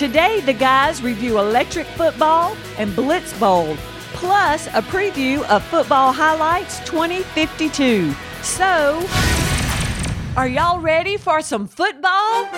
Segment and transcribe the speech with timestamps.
[0.00, 3.76] Today, the guys review Electric Football and Blitz Bowl,
[4.14, 8.14] plus a preview of Football Highlights 2052.
[8.40, 9.06] So,
[10.38, 12.48] are y'all ready for some football?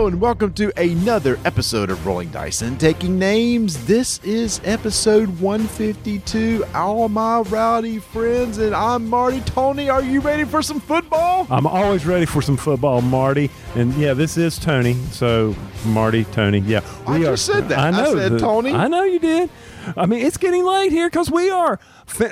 [0.00, 3.84] Hello and welcome to another episode of Rolling Dice and Taking Names.
[3.84, 6.64] This is episode 152.
[6.74, 9.90] All my rowdy friends, and I'm Marty Tony.
[9.90, 11.46] Are you ready for some football?
[11.50, 13.50] I'm always ready for some football, Marty.
[13.74, 14.94] And yeah, this is Tony.
[15.10, 17.92] So Marty, Tony, yeah, I just said that.
[17.92, 18.72] I said Tony.
[18.72, 19.50] I know you did.
[19.98, 21.78] I mean, it's getting late here because we are.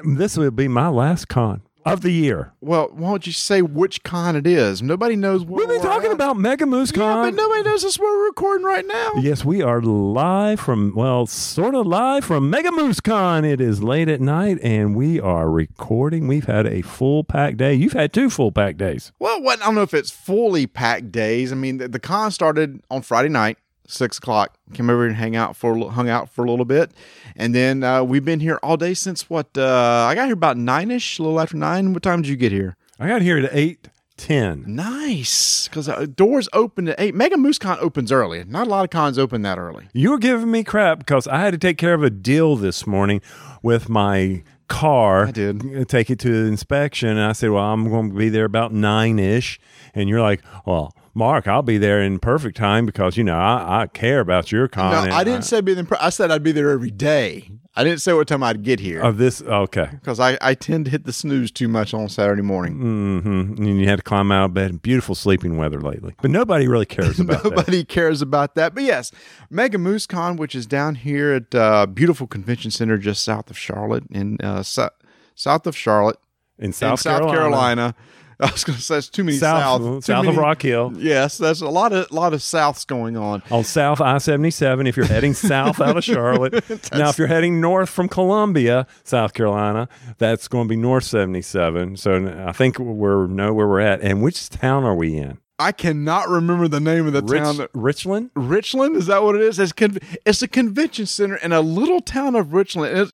[0.05, 1.61] This will be my last con
[1.93, 2.53] of the year.
[2.61, 4.83] Well, why don't you say which con it is?
[4.83, 7.27] Nobody knows what We've been talking about Mega Moose Yeah, Con.
[7.27, 7.99] but nobody knows this.
[7.99, 9.13] We're recording right now.
[9.21, 13.45] Yes, we are live from, well, sort of live from Mega Moose Con.
[13.45, 16.27] It is late at night and we are recording.
[16.29, 17.75] We've had a full pack day.
[17.75, 19.13] You've had two full pack days.
[19.19, 21.53] Well, what, I don't know if it's fully packed days.
[21.53, 24.57] I mean, the, the con started on Friday night, six o'clock.
[24.75, 26.93] Came over and hang out for hung out for a little bit,
[27.35, 29.57] and then uh, we've been here all day since what?
[29.57, 31.93] Uh, I got here about nine ish, a little after nine.
[31.93, 32.77] What time did you get here?
[33.01, 34.65] I got here at eight ten.
[34.67, 37.15] Nice, because uh, doors open at eight.
[37.15, 38.45] Mega Moose Con opens early.
[38.45, 39.89] Not a lot of cons open that early.
[39.93, 42.87] You were giving me crap because I had to take care of a deal this
[42.87, 43.23] morning
[43.63, 45.27] with my car.
[45.27, 45.89] I did.
[45.89, 47.09] Take it to inspection.
[47.09, 49.59] And I said, Well, I'm going to be there about nine ish.
[49.95, 53.83] And you're like, Well, Mark, I'll be there in perfect time because, you know, I,
[53.83, 55.09] I care about your con.
[55.09, 55.85] No, I didn't say be there.
[56.01, 57.51] I said I'd be there every day.
[57.75, 59.89] I didn't say what time I'd get here Of this, okay.
[59.93, 62.75] because I, I tend to hit the snooze too much on Saturday morning.
[62.79, 63.63] Mm-hmm.
[63.63, 64.83] And you had to climb out of bed.
[64.83, 66.15] Beautiful sleeping weather lately.
[66.21, 67.51] But nobody really cares about that.
[67.51, 68.75] Nobody cares about that.
[68.75, 69.13] But yes,
[69.51, 73.57] Mega Moose Con, which is down here at uh, beautiful convention center just south of
[73.59, 74.91] Charlotte, in uh, so-
[75.37, 76.19] south of Charlotte,
[76.59, 77.95] In South, in South Carolina.
[78.41, 80.93] I was going to say that's too many South, south, south many- of Rock Hill.
[80.97, 83.43] Yes, that's a lot of lot of souths going on.
[83.51, 86.53] on South I 77 if you're heading south out of Charlotte.
[86.93, 89.89] now, if you're heading north from Columbia, South Carolina,
[90.19, 91.97] that's going to be North 77.
[91.97, 94.01] So I think we're know where we're at.
[94.03, 95.39] And which town are we in?
[95.61, 97.57] I cannot remember the name of the Rich, town.
[97.57, 98.31] That, Richland?
[98.37, 99.59] Richland is that what it is?
[99.59, 103.11] It's, con- it's a convention center in a little town of Richland.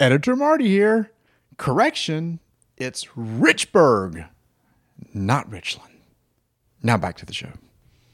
[0.00, 1.10] Editor Marty here.
[1.58, 2.40] Correction,
[2.78, 4.26] it's Richburg,
[5.14, 5.92] not Richland.
[6.82, 7.50] Now back to the show.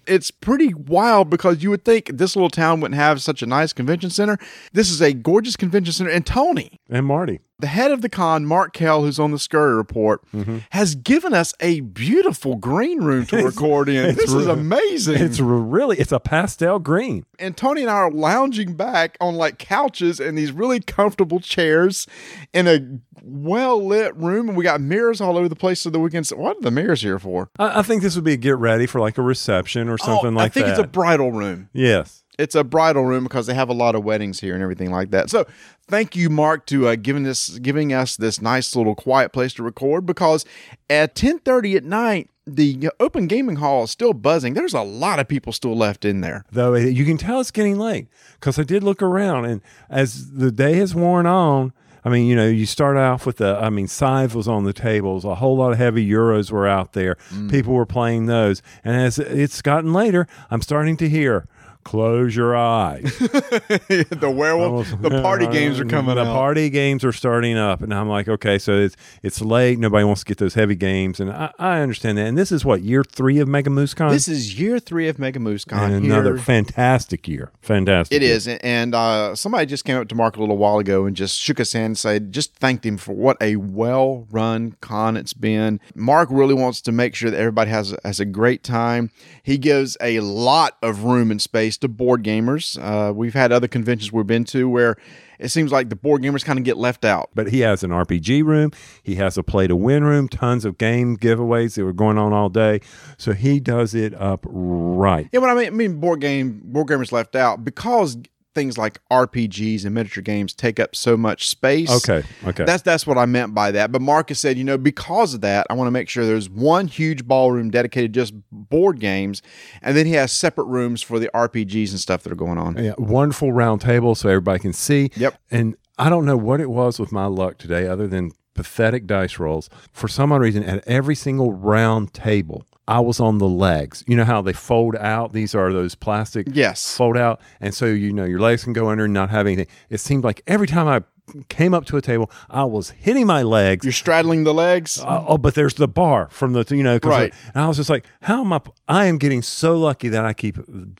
[0.06, 3.72] It's pretty wild because you would think this little town wouldn't have such a nice
[3.72, 4.38] convention center.
[4.72, 6.10] This is a gorgeous convention center.
[6.10, 7.40] And Tony, And Marty.
[7.58, 10.58] the head of the con, Mark Kell, who's on the Scurry Report, mm-hmm.
[10.70, 14.04] has given us a beautiful green room to record in.
[14.10, 15.20] it's This is amazing.
[15.20, 17.26] It's really, it's a pastel green.
[17.40, 22.06] and Tony and I are lounging back on like couches and these really comfortable chairs
[22.52, 22.78] in a
[23.26, 26.24] well lit room, and we got mirrors all over the place so that we can.
[26.36, 27.50] What are the mirrors here for?
[27.58, 30.28] I, I think this would be a get ready for like a reception or something
[30.34, 30.60] Oh, like that.
[30.60, 30.80] I think that.
[30.80, 31.68] it's a bridal room.
[31.72, 32.22] yes.
[32.38, 35.10] It's a bridal room because they have a lot of weddings here and everything like
[35.10, 35.30] that.
[35.30, 35.46] So,
[35.88, 39.62] thank you, Mark, to uh, giving this giving us this nice little quiet place to
[39.62, 40.04] record.
[40.04, 40.44] Because
[40.90, 44.52] at ten thirty at night, the open gaming hall is still buzzing.
[44.52, 46.44] There's a lot of people still left in there.
[46.52, 50.52] though you can tell it's getting late because I did look around and as the
[50.52, 51.72] day has worn on,
[52.06, 54.72] I mean, you know, you start off with the, I mean, Scythe was on the
[54.72, 57.50] tables, a whole lot of heavy Euros were out there, mm.
[57.50, 61.48] people were playing those, and as it's gotten later, I'm starting to hear.
[61.86, 63.04] Close your eyes.
[63.20, 66.24] the werewolf, the party games are coming up.
[66.24, 66.34] The out.
[66.34, 69.78] party games are starting up, and I'm like, okay, so it's it's late.
[69.78, 72.26] Nobody wants to get those heavy games, and I, I understand that.
[72.26, 74.10] And this is what year three of Mega Moose Con.
[74.10, 75.92] This is year three of Mega Moose Con.
[75.92, 76.44] and another here.
[76.44, 77.52] fantastic year.
[77.60, 78.16] Fantastic.
[78.16, 78.34] It year.
[78.34, 81.38] is, and uh, somebody just came up to Mark a little while ago and just
[81.38, 85.78] shook his hand and said, just thanked him for what a well-run con it's been.
[85.94, 89.12] Mark really wants to make sure that everybody has has a great time.
[89.44, 92.78] He gives a lot of room and space to board gamers.
[92.80, 94.96] Uh, we've had other conventions we've been to where
[95.38, 97.30] it seems like the board gamers kind of get left out.
[97.34, 98.72] But he has an RPG room.
[99.02, 102.32] He has a play to win room, tons of game giveaways that were going on
[102.32, 102.80] all day.
[103.18, 105.28] So he does it up right.
[105.32, 108.16] Yeah, but I mean, I mean, board game board gamers left out because
[108.56, 111.90] things like RPGs and miniature games take up so much space.
[111.90, 112.64] Okay, okay.
[112.64, 113.92] That's that's what I meant by that.
[113.92, 116.88] But Marcus said, you know, because of that, I want to make sure there's one
[116.88, 119.42] huge ballroom dedicated just board games,
[119.82, 122.82] and then he has separate rooms for the RPGs and stuff that are going on.
[122.82, 125.10] Yeah, wonderful round table so everybody can see.
[125.14, 125.38] Yep.
[125.50, 129.38] And I don't know what it was with my luck today, other than pathetic dice
[129.38, 129.68] rolls.
[129.92, 134.04] For some odd reason, at every single round table, I was on the legs.
[134.06, 135.32] You know how they fold out?
[135.32, 136.96] These are those plastic Yes.
[136.96, 137.40] fold out.
[137.60, 139.66] And so, you know, your legs can go under and not have anything.
[139.90, 141.02] It seemed like every time I
[141.48, 143.84] came up to a table, I was hitting my legs.
[143.84, 144.98] You're straddling the legs.
[145.00, 147.32] Uh, oh, but there's the bar from the, you know Right.
[147.32, 148.60] I- and I was just like, how am I?
[148.88, 150.56] I am getting so lucky that I keep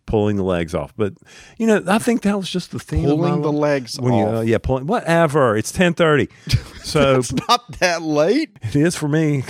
[0.06, 0.92] pulling the legs off.
[0.96, 1.14] But,
[1.58, 4.40] you know, I think that was just the my Pulling the legs when You, uh,
[4.40, 5.56] yeah, pulling, whatever.
[5.56, 6.28] It's 1030.
[6.86, 8.58] So it's not that late.
[8.62, 9.42] it is for me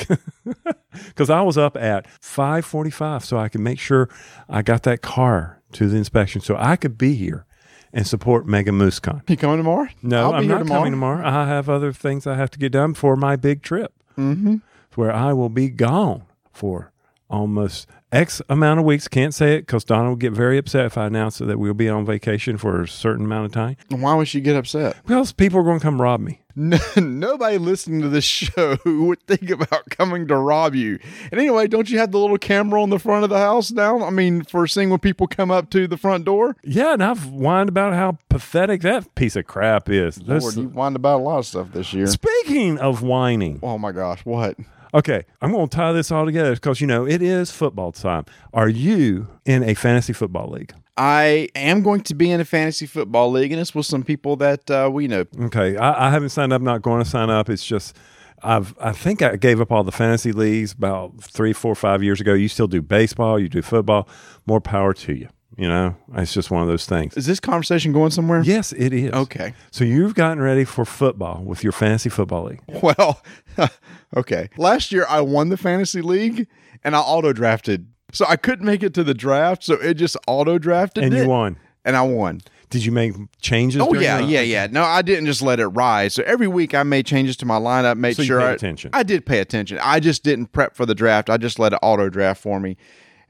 [1.08, 4.08] because I was up at 545 so I could make sure
[4.49, 7.44] I got that car to the inspection so I could be here
[7.92, 9.28] and support Mega MooseCon.
[9.28, 9.88] You coming tomorrow?
[10.02, 10.80] No, I'm here not tomorrow.
[10.80, 11.26] coming tomorrow.
[11.26, 14.56] I have other things I have to get done for my big trip, mm-hmm.
[14.94, 16.92] where I will be gone for
[17.28, 19.08] almost X amount of weeks.
[19.08, 21.88] Can't say it because Donna will get very upset if I announce that we'll be
[21.88, 23.76] on vacation for a certain amount of time.
[23.90, 24.96] And Why would she get upset?
[25.04, 26.40] Because people are going to come rob me.
[26.58, 30.98] No, nobody listening to this show would think about coming to rob you.
[31.30, 34.02] And anyway, don't you have the little camera on the front of the house now?
[34.02, 36.56] I mean, for seeing when people come up to the front door.
[36.62, 40.16] Yeah, and I've whined about how pathetic that piece of crap is.
[40.16, 42.06] Those- Lord, you whined about a lot of stuff this year.
[42.06, 44.56] Speaking of whining, Oh my gosh, what?
[44.96, 48.25] Okay, I'm going to tie this all together because you know it is football time.
[48.52, 50.72] Are you in a fantasy football league?
[50.96, 54.37] I am going to be in a fantasy football league, and it's with some people
[54.37, 55.26] that uh, we know.
[55.43, 56.62] Okay, I, I haven't signed up.
[56.62, 57.50] Not going to sign up.
[57.50, 57.96] It's just
[58.43, 62.20] I've I think I gave up all the fantasy leagues about three, four, five years
[62.20, 62.32] ago.
[62.32, 64.08] You still do baseball, you do football.
[64.46, 65.28] More power to you.
[65.56, 67.16] You know, it's just one of those things.
[67.16, 68.42] Is this conversation going somewhere?
[68.42, 69.10] Yes, it is.
[69.12, 69.54] Okay.
[69.70, 72.60] So you've gotten ready for football with your fantasy football league.
[72.82, 73.22] Well,
[74.14, 74.48] okay.
[74.56, 76.46] Last year I won the fantasy league,
[76.84, 80.16] and I auto drafted, so I couldn't make it to the draft, so it just
[80.26, 81.56] auto drafted And it, you won.
[81.84, 82.40] and I won.
[82.68, 83.80] Did you make changes?
[83.80, 84.66] Oh yeah, yeah, yeah.
[84.68, 86.14] No, I didn't just let it rise.
[86.14, 88.90] So every week I made changes to my lineup, made So you sure I, attention.
[88.92, 89.78] I did pay attention.
[89.80, 91.30] I just didn't prep for the draft.
[91.30, 92.76] I just let it auto draft for me,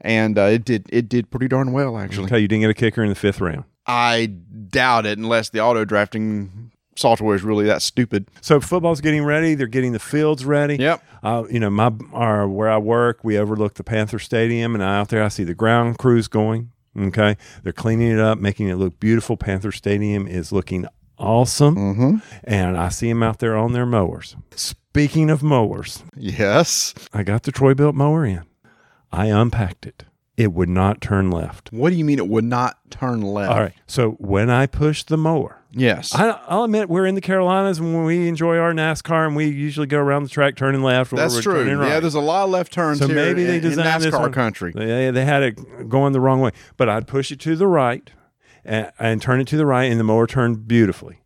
[0.01, 2.25] and uh, it did it did pretty darn well actually.
[2.25, 3.65] Okay, you didn't get a kicker in the fifth round.
[3.85, 8.29] I doubt it unless the auto drafting software is really that stupid.
[8.41, 9.55] So football's getting ready.
[9.55, 10.75] They're getting the fields ready.
[10.77, 11.03] Yep.
[11.23, 15.09] Uh, you know, my our, where I work, we overlook the Panther Stadium, and out
[15.09, 16.71] there I see the ground crews going.
[16.97, 19.37] Okay, they're cleaning it up, making it look beautiful.
[19.37, 20.87] Panther Stadium is looking
[21.19, 22.15] awesome, Mm-hmm.
[22.43, 24.35] and I see them out there on their mowers.
[24.55, 26.95] Speaking of mowers, Yes.
[27.13, 28.43] I got the Troy-Bilt mower in.
[29.11, 30.05] I unpacked it.
[30.37, 31.73] It would not turn left.
[31.73, 33.51] What do you mean it would not turn left?
[33.51, 33.73] All right.
[33.87, 36.15] So when I push the mower, Yes.
[36.15, 39.85] I, I'll admit we're in the Carolinas and we enjoy our NASCAR and we usually
[39.85, 41.11] go around the track turning left.
[41.13, 41.77] Or That's true.
[41.77, 41.87] right.
[41.89, 44.13] Yeah, there's a lot of left turns so here maybe they in, in designed this
[44.13, 44.71] NASCAR one- country.
[44.73, 48.09] They, they had it going the wrong way, but I'd push it to the right
[48.63, 51.19] and, and turn it to the right, and the mower turned beautifully.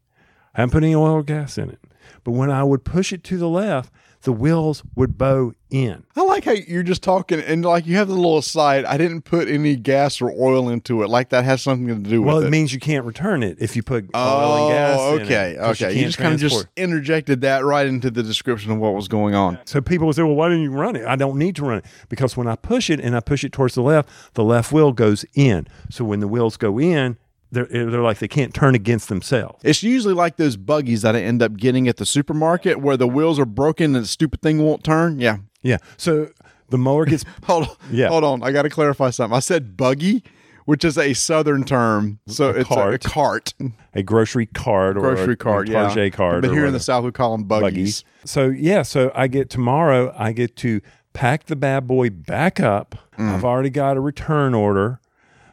[0.56, 1.80] I hadn't put any oil or gas in it,
[2.24, 3.94] but when I would push it to the left,
[4.24, 6.04] the wheels would bow in.
[6.16, 8.84] I like how you're just talking and like you have the little aside.
[8.86, 11.10] I didn't put any gas or oil into it.
[11.10, 12.52] Like that has something to do Well, with it Well, it.
[12.52, 15.00] means you can't return it if you put Oh, oil and oh, gas.
[15.00, 15.90] in it, okay.
[15.94, 19.08] You, can't just kind of just interjected that right into the description of what was
[19.08, 19.60] going on.
[19.66, 21.06] So people will say, well, why didn't you run it?
[21.06, 23.52] I don't need to run it because when I push it and I push it
[23.54, 25.68] towards the left, the left wheel goes in.
[25.90, 27.18] So when the wheels go in,
[27.52, 29.60] they're, they're like they can't turn against themselves.
[29.64, 33.08] It's usually like those buggies that I end up getting at the supermarket where the
[33.08, 35.20] wheels are broken and the stupid thing won't turn.
[35.20, 35.38] Yeah.
[35.62, 35.78] Yeah.
[35.98, 36.30] So
[36.70, 37.76] the mower gets Hold on.
[37.92, 38.08] Yeah.
[38.08, 38.44] Hold on.
[38.44, 39.36] I got to clarify something.
[39.36, 40.24] I said buggy,
[40.66, 42.20] which is a southern term.
[42.28, 42.94] So it's cart.
[42.94, 43.54] a cart,
[43.94, 45.70] a grocery cart or grocery a, cart.
[45.70, 46.10] a yeah.
[46.10, 46.42] Cart.
[46.42, 46.80] But here in the.
[46.80, 48.04] South, we call them buggies.
[48.04, 48.04] buggies.
[48.26, 50.14] So yeah, so I get tomorrow.
[50.18, 50.82] I get to
[51.14, 52.96] pack the bad boy back up.
[53.18, 53.34] Mm.
[53.34, 55.00] I've already got a return order,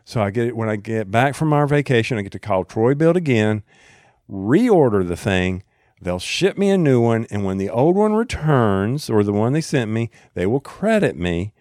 [0.09, 2.17] so I get it when I get back from our vacation.
[2.17, 3.62] I get to call Troy-Bilt again,
[4.31, 5.65] reorder the thing.
[6.00, 9.53] They'll ship me a new one, and when the old one returns or the one
[9.53, 11.53] they sent me, they will credit me.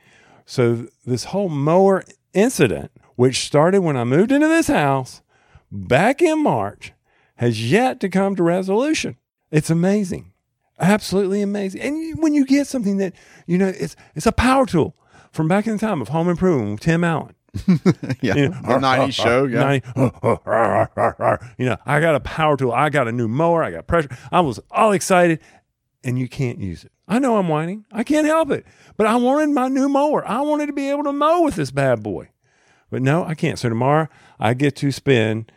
[0.46, 5.22] So this whole mower incident, which started when I moved into this house
[5.70, 6.94] back in March,
[7.36, 9.18] has yet to come to resolution.
[9.52, 10.32] It's amazing,
[10.80, 11.82] absolutely amazing.
[11.82, 13.12] And when you get something that
[13.46, 14.96] you know, it's it's a power tool
[15.34, 17.34] from back in the time of Home Improvement with Tim Allen.
[18.22, 18.36] Yeah.
[18.36, 19.46] You know, the 90s show.
[19.46, 19.60] Yeah.
[19.60, 19.88] 90
[21.58, 22.72] you know, I got a power tool.
[22.72, 23.64] I got a new mower.
[23.64, 24.10] I got pressure.
[24.32, 25.40] I was all excited,
[26.04, 26.92] and you can't use it.
[27.08, 27.86] I know I'm whining.
[27.92, 28.66] I can't help it.
[28.98, 30.28] But I wanted my new mower.
[30.28, 32.30] I wanted to be able to mow with this bad boy.
[32.90, 33.60] But no, I can't.
[33.60, 34.08] So tomorrow
[34.40, 35.52] I get to spend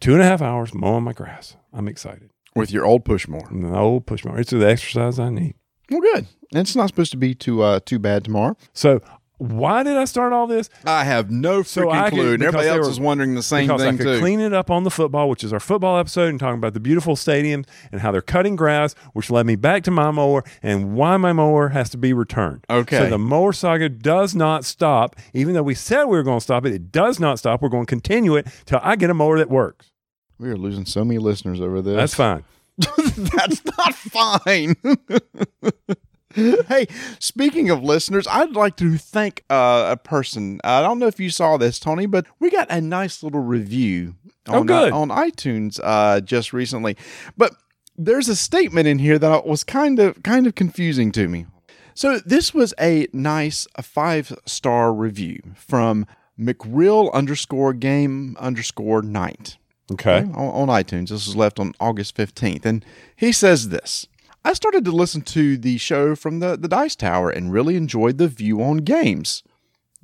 [0.00, 1.56] two and a half hours mowing my grass.
[1.72, 2.30] I'm excited.
[2.54, 3.48] With your old push mower.
[3.52, 4.38] The old push mower.
[4.38, 5.54] It's the exercise I need.
[5.90, 6.26] Well, good.
[6.52, 8.56] It's not supposed to be too uh, too bad tomorrow.
[8.72, 9.00] So
[9.38, 10.70] why did I start all this?
[10.84, 12.32] I have no freaking So I could- clue.
[12.34, 14.18] And everybody else were- is wondering the same because I thing could too.
[14.20, 16.80] clean it up on the football, which is our football episode, and talking about the
[16.80, 20.94] beautiful stadiums and how they're cutting grass, which led me back to my mower and
[20.94, 22.64] why my mower has to be returned.
[22.70, 22.98] Okay.
[22.98, 26.44] So the mower saga does not stop, even though we said we were going to
[26.44, 26.72] stop it.
[26.72, 27.60] It does not stop.
[27.62, 29.90] We're going to continue it till I get a mower that works.
[30.38, 31.96] we are losing so many listeners over this.
[31.96, 32.44] That's fine.
[33.16, 34.76] That's not fine.
[36.68, 36.86] hey,
[37.18, 40.60] speaking of listeners, I'd like to thank uh, a person.
[40.64, 44.14] I don't know if you saw this, Tony, but we got a nice little review
[44.48, 44.92] Oh, on, good.
[44.92, 46.96] uh, on iTunes uh, just recently.
[47.36, 47.54] But
[47.96, 51.46] there's a statement in here that was kind of kind of confusing to me.
[51.94, 56.06] So this was a nice five star review from
[56.38, 59.56] McReal underscore game underscore night
[59.90, 60.18] Okay.
[60.18, 61.08] on, on iTunes.
[61.08, 62.64] This was left on August 15th.
[62.66, 62.84] And
[63.16, 64.06] he says this
[64.46, 68.18] I started to listen to the show from the, the Dice Tower and really enjoyed
[68.18, 69.42] the view on games.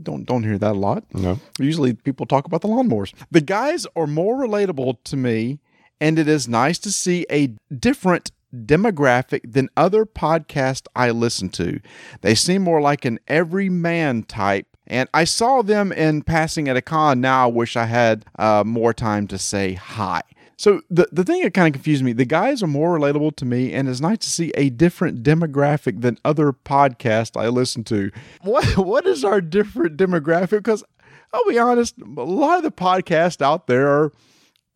[0.03, 1.05] Don't don't hear that a lot.
[1.15, 1.39] No.
[1.61, 3.15] Usually people talk about the lawnmowers.
[3.31, 5.61] The guys are more relatable to me,
[6.01, 11.79] and it is nice to see a different demographic than other podcasts I listen to.
[12.23, 14.67] They seem more like an everyman type.
[14.89, 17.21] And I saw them in passing at a con.
[17.21, 20.23] Now I wish I had uh, more time to say hi.
[20.57, 23.45] So the, the thing that kind of confused me, the guys are more relatable to
[23.45, 28.11] me, and it's nice to see a different demographic than other podcasts I listen to.
[28.43, 30.51] What what is our different demographic?
[30.51, 30.85] Because
[31.33, 34.13] I'll be honest, a lot of the podcasts out there are a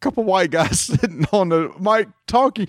[0.00, 2.68] couple white guys sitting on the mic talking.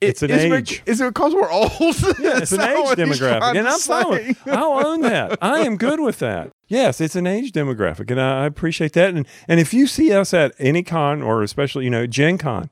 [0.00, 0.82] It's an is age.
[0.86, 1.70] Is it because we're old?
[2.20, 4.08] Yeah, it's an age demographic, and I'm fine.
[4.08, 5.38] With, I'll own that.
[5.42, 6.50] I am good with that.
[6.68, 9.14] Yes, it's an age demographic, and I I appreciate that.
[9.14, 12.70] And and if you see us at any con, or especially you know Gen Con,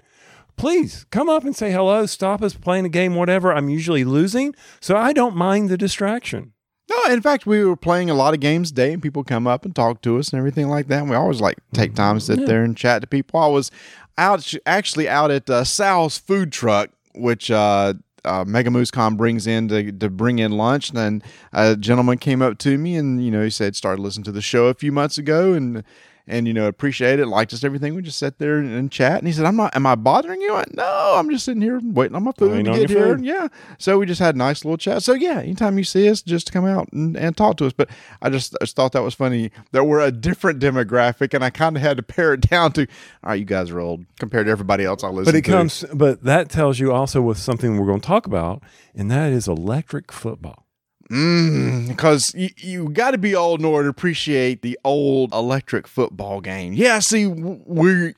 [0.57, 2.07] please come up and say hello.
[2.07, 3.53] Stop us playing a game, whatever.
[3.53, 6.53] I'm usually losing, so I don't mind the distraction.
[6.91, 9.65] No, in fact, we were playing a lot of games today, and people come up
[9.67, 11.01] and talk to us and everything like that.
[11.01, 13.41] And we always like take time to sit there and chat to people.
[13.41, 13.71] I was
[14.17, 17.95] out, actually out at uh, Sal's food truck, which uh,
[18.25, 20.91] uh, Mega Moose Con brings in to, to bring in lunch.
[20.91, 21.23] And then
[21.53, 24.43] a gentleman came up to me, and you know, he said started listening to the
[24.43, 25.85] show a few months ago, and
[26.29, 27.95] and you know, appreciate it, liked us everything.
[27.95, 29.19] We just sat there and, and chat.
[29.19, 29.75] And he said, "I'm not.
[29.75, 32.73] Am I bothering you?" I "No, I'm just sitting here waiting on my food to
[32.73, 33.25] get here." food.
[33.25, 33.49] Yeah.
[33.79, 35.03] So we just had a nice little chat.
[35.03, 37.73] So yeah, anytime you see us, just come out and, and talk to us.
[37.73, 37.89] But
[38.23, 41.51] I just, I just thought that was funny that we're a different demographic, and I
[41.51, 44.47] kind of had to pare it down to, all right, you guys are old compared
[44.47, 45.51] to everybody else I listen But it to.
[45.51, 48.63] comes, but that tells you also with something we're going to talk about,
[48.95, 50.65] and that is electric football.
[51.11, 55.87] Mm, because you, you got to be old in order to appreciate the old electric
[55.89, 56.73] football game.
[56.75, 58.15] Yeah, see, we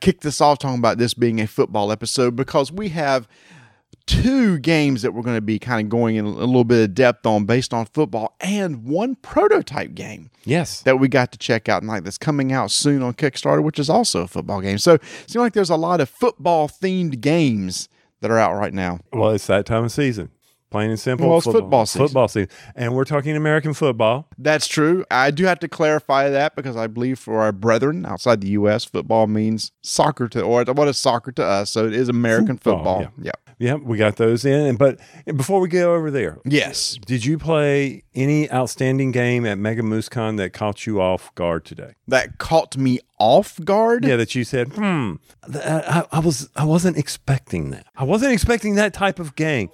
[0.00, 3.28] kicked this off talking about this being a football episode because we have
[4.06, 6.94] two games that we're going to be kind of going in a little bit of
[6.94, 10.82] depth on based on football and one prototype game Yes.
[10.82, 13.78] that we got to check out and like that's coming out soon on Kickstarter, which
[13.78, 14.76] is also a football game.
[14.76, 17.88] So it seems like there's a lot of football themed games
[18.20, 19.00] that are out right now.
[19.10, 20.28] Well, it's that time of season.
[20.74, 21.28] Plain and simple.
[21.28, 22.06] Well, it's football season.
[22.08, 22.48] Football season.
[22.74, 24.26] And we're talking American football.
[24.36, 25.04] That's true.
[25.08, 28.84] I do have to clarify that because I believe for our brethren outside the U.S.,
[28.84, 31.70] football means soccer to, or what is soccer to us?
[31.70, 33.12] So it is American Football, football.
[33.22, 33.26] yeah.
[33.26, 33.30] Yeah.
[33.56, 34.74] Yeah, we got those in.
[34.74, 36.98] But before we go over there, Yes.
[37.06, 41.64] did you play any outstanding game at Mega Moose Con that caught you off guard
[41.64, 41.92] today?
[42.08, 44.04] That caught me off guard.
[44.04, 45.14] Yeah, that you said, hmm,
[45.54, 47.86] I, I was I wasn't expecting that.
[47.94, 49.70] I wasn't expecting that type of game.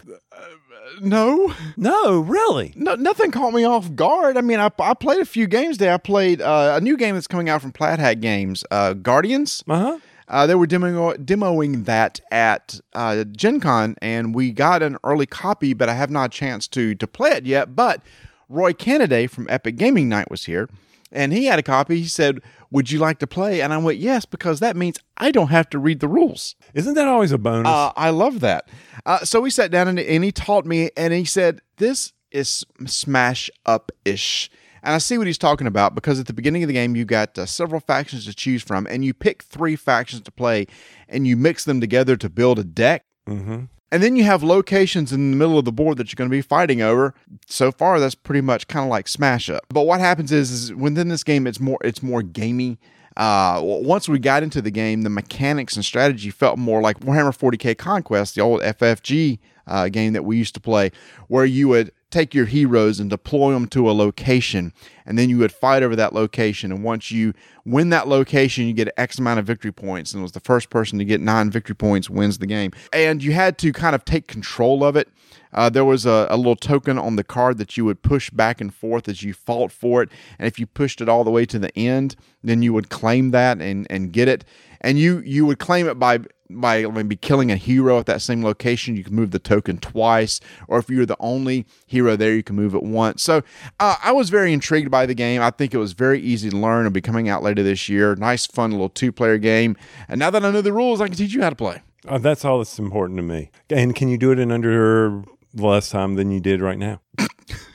[1.01, 2.73] No, No, really.
[2.77, 4.37] no, nothing caught me off guard.
[4.37, 5.93] I mean, I, I played a few games there.
[5.95, 9.63] I played uh, a new game that's coming out from Plaid Hat Games, uh, Guardians.
[9.69, 9.99] Uh huh.
[10.29, 15.27] Uh, they were demoing, demoing that at uh, Gen Con, and we got an early
[15.27, 17.75] copy, but I have not a chance to to play it yet.
[17.75, 18.01] But
[18.49, 20.69] Roy Kennedy from Epic Gaming Night was here,
[21.13, 22.01] and he had a copy.
[22.01, 22.41] He said,
[22.71, 25.69] "Would you like to play?" And I went, "Yes," because that means I don't have
[25.71, 26.57] to read the rules.
[26.75, 27.71] Isn't that always a bonus?
[27.71, 28.69] Uh, I love that.
[29.07, 32.65] Uh, so we sat down and, and he taught me, and he said, "This is
[32.87, 34.51] smash up ish."
[34.83, 37.05] And I see what he's talking about because at the beginning of the game, you
[37.05, 40.67] got uh, several factions to choose from, and you pick three factions to play,
[41.09, 43.05] and you mix them together to build a deck.
[43.29, 43.65] mm-hmm.
[43.93, 46.37] And then you have locations in the middle of the board that you're going to
[46.37, 47.15] be fighting over.
[47.47, 49.65] So far, that's pretty much kind of like Smash Up.
[49.69, 52.79] But what happens is, is within this game, it's more it's more gamey.
[53.17, 57.37] Uh, once we got into the game, the mechanics and strategy felt more like Warhammer
[57.37, 60.93] 40k Conquest, the old FFG uh, game that we used to play,
[61.27, 64.73] where you would take your heroes and deploy them to a location,
[65.07, 66.73] and then you would fight over that location.
[66.73, 67.33] And once you
[67.65, 70.13] win that location, you get X amount of victory points.
[70.13, 72.73] And it was the first person to get nine victory points wins the game.
[72.93, 75.09] And you had to kind of take control of it.
[75.53, 78.61] Uh, there was a, a little token on the card that you would push back
[78.61, 80.11] and forth as you fought for it.
[80.39, 83.31] And if you pushed it all the way to the end, then you would claim
[83.33, 84.45] that and, and get it.
[84.81, 88.43] And you you would claim it by by maybe killing a hero at that same
[88.43, 88.97] location.
[88.97, 92.57] You can move the token twice, or if you're the only hero there, you can
[92.57, 93.23] move it once.
[93.23, 93.43] So
[93.79, 95.43] uh, I was very intrigued by the game.
[95.43, 96.81] I think it was very easy to learn.
[96.87, 98.15] It'll be coming out later this year.
[98.17, 99.77] Nice, fun little two player game.
[100.09, 101.83] And now that I know the rules, I can teach you how to play.
[102.09, 103.51] Uh, that's all that's important to me.
[103.69, 105.23] And can you do it in under
[105.55, 107.01] less time than you did right now?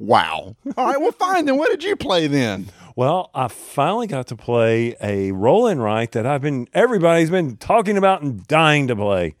[0.00, 0.56] Wow.
[0.78, 1.44] All right, well, fine.
[1.44, 2.70] Then what did you play then?
[2.96, 7.58] Well, I finally got to play a roll and write that I've been everybody's been
[7.58, 9.36] talking about and dying to play.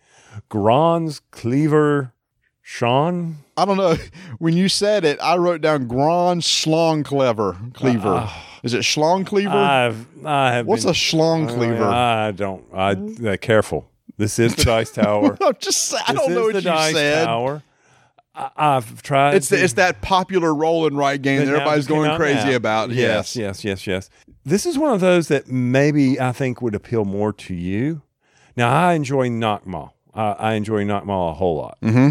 [0.50, 2.12] Gron's Cleaver
[2.62, 3.38] Sean.
[3.56, 3.96] I don't know.
[4.38, 8.08] When you said it, I wrote down Gron Schlong Clever Cleaver.
[8.08, 9.50] Uh, uh, is it Schlong Cleaver?
[9.56, 11.84] I've I have What's been, a Schlong uh, Cleaver?
[11.84, 13.90] I don't I uh, careful.
[14.18, 15.36] This is the dice tower.
[15.42, 17.24] I'm just I This don't know what the you dice said.
[17.24, 17.62] tower.
[18.56, 19.34] I, I've tried.
[19.34, 22.56] It's the, it's that popular roll and write game that that everybody's going crazy now.
[22.56, 22.90] about.
[22.90, 24.10] Yes, yes, yes, yes.
[24.44, 28.02] This is one of those that maybe I think would appeal more to you.
[28.56, 29.94] Now, I enjoy Noch mal.
[30.14, 31.78] I, I enjoy Noch mal a whole lot.
[31.82, 32.10] Mm-hmm.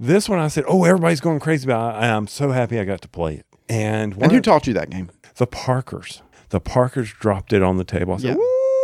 [0.00, 2.06] This one, I said, "Oh, everybody's going crazy about." it.
[2.06, 3.46] I'm so happy I got to play it.
[3.68, 5.10] And, And who of- taught you that game?
[5.36, 6.22] the Parkers.
[6.50, 8.14] The Parkers dropped it on the table.
[8.14, 8.42] I said, Yeah.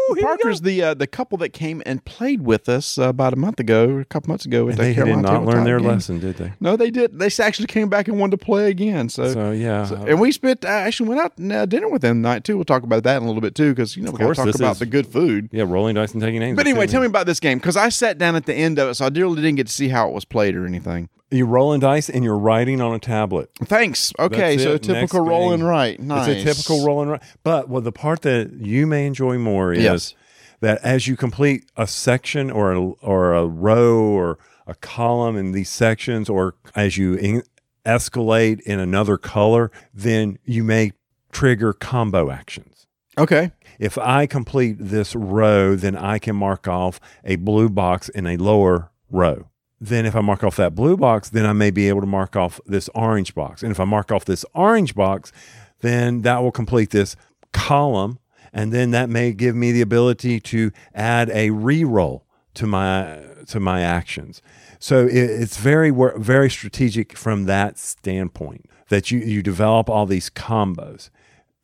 [0.09, 2.99] "Woo, here we go." Parker's the uh, the couple that came and played with us
[2.99, 4.65] uh, about a month ago, a couple months ago.
[4.65, 5.89] With And the they did not learn their game.
[5.89, 6.53] lesson, did they?
[6.61, 7.19] No, they did.
[7.19, 9.09] They actually came back and wanted to play again.
[9.09, 12.03] So, So yeah, so- and we spent uh, actually went out and uh, dinner with
[12.03, 12.57] them tonight too.
[12.57, 14.35] We'll talk about that in a little bit too, because you know we got to
[14.35, 15.49] talk about is- the good food.
[15.53, 16.57] yeah, rolling dice and taking names.
[16.57, 18.89] But anyway, tell me about this game because I sat down at the end of
[18.91, 21.09] it, so I really didn't get to see how it was played or anything.
[21.33, 23.51] You're rolling dice and you're writing on a tablet.
[23.65, 24.13] Thanks.
[24.19, 24.83] Okay, That's so it.
[24.83, 25.55] typical Next roll thing.
[25.61, 26.01] and write.
[26.01, 26.29] Nice.
[26.29, 27.23] It's a typical roll and write.
[27.43, 30.15] But well, the part that you may enjoy more is Yes.
[30.61, 35.53] that as you complete a section or a, or a row or a column in
[35.53, 37.43] these sections, or as you in,
[37.85, 40.93] escalate in another color, then you may
[41.33, 42.87] trigger combo actions.
[43.19, 43.51] Okay.
[43.79, 48.37] If I complete this row, then I can mark off a blue box in a
[48.37, 49.49] lower row.
[49.85, 52.37] Then, if I mark off that blue box, then I may be able to mark
[52.37, 53.65] off this orange box.
[53.65, 55.33] And if I mark off this orange box,
[55.81, 57.17] then that will complete this
[57.53, 58.21] column.
[58.53, 63.59] And then that may give me the ability to add a re-roll to my to
[63.59, 64.41] my actions.
[64.79, 70.31] So it, it's very very strategic from that standpoint that you you develop all these
[70.31, 71.11] combos.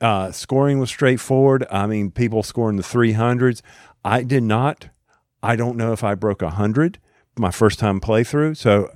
[0.00, 1.64] Uh, scoring was straightforward.
[1.70, 3.62] I mean, people scoring the 300s.
[4.04, 4.88] I did not.
[5.40, 6.98] I don't know if I broke 100
[7.38, 8.56] my first time playthrough.
[8.56, 8.90] So,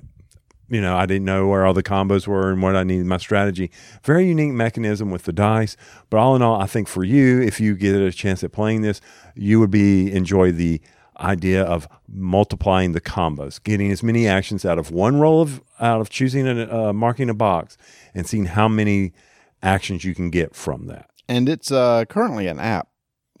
[0.69, 3.17] you know, I didn't know where all the combos were and what I needed my
[3.17, 3.71] strategy.
[4.03, 5.75] Very unique mechanism with the dice.
[6.09, 8.81] But all in all, I think for you, if you get a chance at playing
[8.81, 9.01] this,
[9.35, 10.81] you would be enjoy the
[11.19, 16.01] idea of multiplying the combos, getting as many actions out of one roll of out
[16.01, 17.77] of choosing and uh, marking a box,
[18.13, 19.13] and seeing how many
[19.61, 22.87] actions you can get from that And it's uh, currently an app,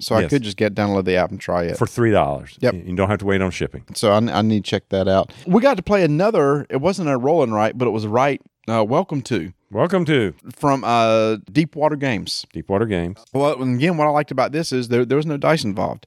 [0.03, 1.77] so I could just get download the app and try it.
[1.77, 2.57] for three dollars.
[2.59, 2.73] Yep.
[2.85, 3.83] you don't have to wait on shipping.
[3.95, 5.31] so I, I need to check that out.
[5.47, 6.65] We got to play another.
[6.69, 8.41] It wasn't a rolling right, but it was write.
[8.67, 12.45] Uh, welcome to Welcome to from uh, Deepwater Games.
[12.53, 13.17] Deepwater Games.
[13.33, 16.05] Well, and again, what I liked about this is there there was no dice involved.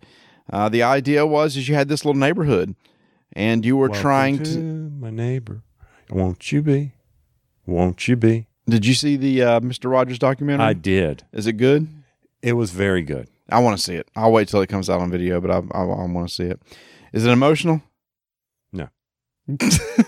[0.48, 2.76] Uh, the idea was is you had this little neighborhood,
[3.32, 5.04] and you were trying Welcome to.
[5.04, 5.62] my neighbor.
[6.11, 6.92] Won't you be?
[7.66, 8.46] Won't you be?
[8.68, 10.64] Did you see the uh, Mister Rogers documentary?
[10.64, 11.24] I did.
[11.32, 11.88] is it good?
[12.42, 13.28] It was very good.
[13.50, 14.09] I want to see it.
[14.16, 16.44] I'll wait till it comes out on video, but I I, I want to see
[16.44, 16.61] it.
[17.12, 17.82] Is it emotional?
[18.72, 18.88] No.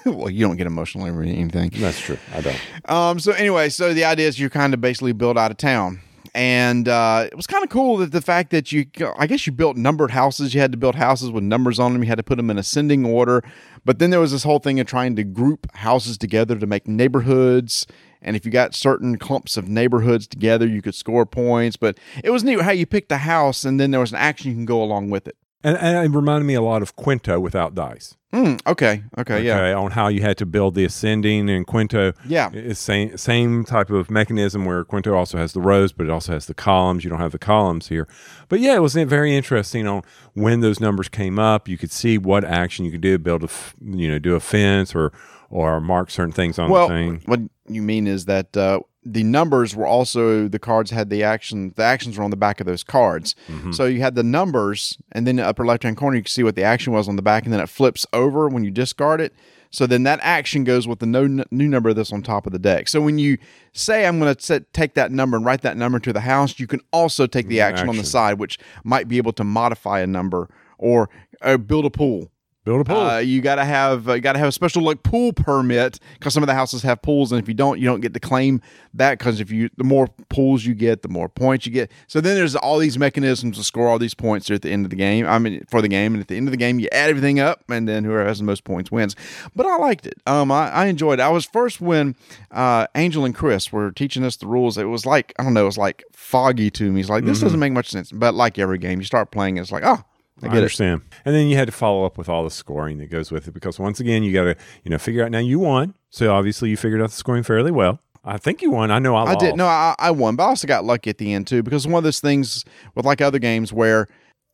[0.05, 1.71] well, you don't get emotional over anything.
[1.75, 2.19] That's true.
[2.35, 2.61] I don't.
[2.87, 3.19] Um.
[3.19, 6.01] So anyway, so the idea is you're kind of basically build out of town,
[6.35, 9.53] and uh, it was kind of cool that the fact that you, I guess you
[9.53, 10.55] built numbered houses.
[10.55, 12.03] You had to build houses with numbers on them.
[12.03, 13.43] You had to put them in ascending order.
[13.85, 16.87] But then there was this whole thing of trying to group houses together to make
[16.87, 17.87] neighborhoods.
[18.23, 21.77] And if you got certain clumps of neighborhoods together, you could score points.
[21.77, 24.51] But it was neat how you picked a house, and then there was an action
[24.51, 25.37] you can go along with it.
[25.65, 28.15] And, and it reminded me a lot of Qwinto without dice.
[28.33, 29.03] Mm, okay.
[29.17, 29.43] Okay.
[29.43, 29.73] Yeah.
[29.75, 32.15] On how you had to build the ascending and Qwinto.
[32.27, 32.51] Yeah.
[32.53, 36.33] It's same same type of mechanism where Qwinto also has the rows, but it also
[36.35, 37.05] has the columns.
[37.05, 38.07] You don't have the columns here.
[38.49, 40.03] But yeah, it was very interesting on
[40.35, 41.69] when those numbers came up.
[41.69, 43.49] You could see what action you could do, build a
[43.81, 45.11] you know do a fence or
[45.51, 47.23] or mark certain things on Well, the thing.
[47.25, 51.73] what you mean is that uh, the numbers were also the cards had the action.
[51.77, 53.35] The actions were on the back of those cards.
[53.73, 56.43] So you had the numbers, and then the upper left hand corner you can see
[56.43, 59.21] what the action was on the back, and then it flips over when you discard
[59.21, 59.33] it.
[59.71, 62.53] So then that action goes with the no, new number of this on top of
[62.53, 62.89] the deck.
[62.89, 63.37] So when you
[63.73, 66.67] say I'm going to take that number and write that number to the house, you
[66.67, 70.07] can also take the action, on the side, which might be able to modify a
[70.07, 71.11] number or
[71.43, 72.31] uh, build a pool.
[72.69, 72.99] Build a pool.
[72.99, 76.43] Uh, you gotta have uh, you gotta have a special like pool permit because some
[76.43, 78.61] of the houses have pools, and if you don't, you don't get to claim
[78.93, 81.91] that because if you the more pools you get, the more points you get.
[82.09, 84.91] So then there's all these mechanisms to score all these points at the end of
[84.91, 85.27] the game.
[85.27, 87.41] I mean, for the game, and at the end of the game, you add everything
[87.41, 89.17] up, and then whoever has the most points wins.
[89.57, 90.21] But I liked it.
[90.27, 91.23] Um, I, I enjoyed it.
[91.23, 92.17] I was first when
[92.51, 94.77] uh, Angel and Chris were teaching us the rules.
[94.77, 97.01] It was like I don't know, it was like foggy to me.
[97.01, 98.13] It's like this doesn't make much sense.
[98.13, 100.05] But like every game, you start playing, it's like oh.
[100.43, 100.59] I I get it.
[100.59, 101.03] understand.
[101.25, 103.53] And then you had to follow up with all the scoring that goes with it
[103.53, 105.31] because once again, you got to you know figure out.
[105.31, 108.01] Now you won, so obviously you figured out the scoring fairly well.
[108.25, 108.91] I think you won.
[108.91, 109.57] I know I, I did.
[109.57, 111.99] No, I, I won, but I also got lucky at the end too because one
[111.99, 114.07] of those things with like other games where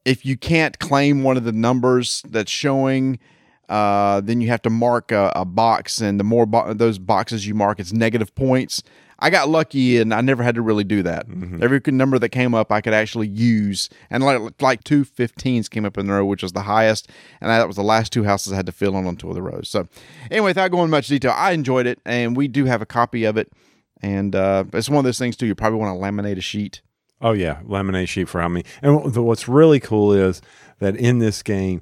[0.04, 3.18] if you can't claim one of the numbers that's showing,
[3.68, 7.46] uh, then you have to mark a, a box, and the more bo- those boxes
[7.46, 8.82] you mark, it's negative points.
[9.24, 11.24] I got lucky, and I never had to really do that.
[11.62, 15.86] Every number that came up, I could actually use, and like like two 15s came
[15.86, 17.08] up in a row, which was the highest,
[17.40, 19.34] and that was the last two houses I had to fill in on two of
[19.34, 19.70] the rows.
[19.70, 19.88] So,
[20.30, 23.38] anyway, without going much detail, I enjoyed it, and we do have a copy of
[23.38, 23.50] it.
[24.02, 25.46] And uh, it's one of those things too.
[25.46, 26.82] You probably want to laminate a sheet.
[27.22, 28.66] Oh yeah, laminate sheet for how many?
[28.82, 30.42] And what's really cool is
[30.80, 31.80] that in this game,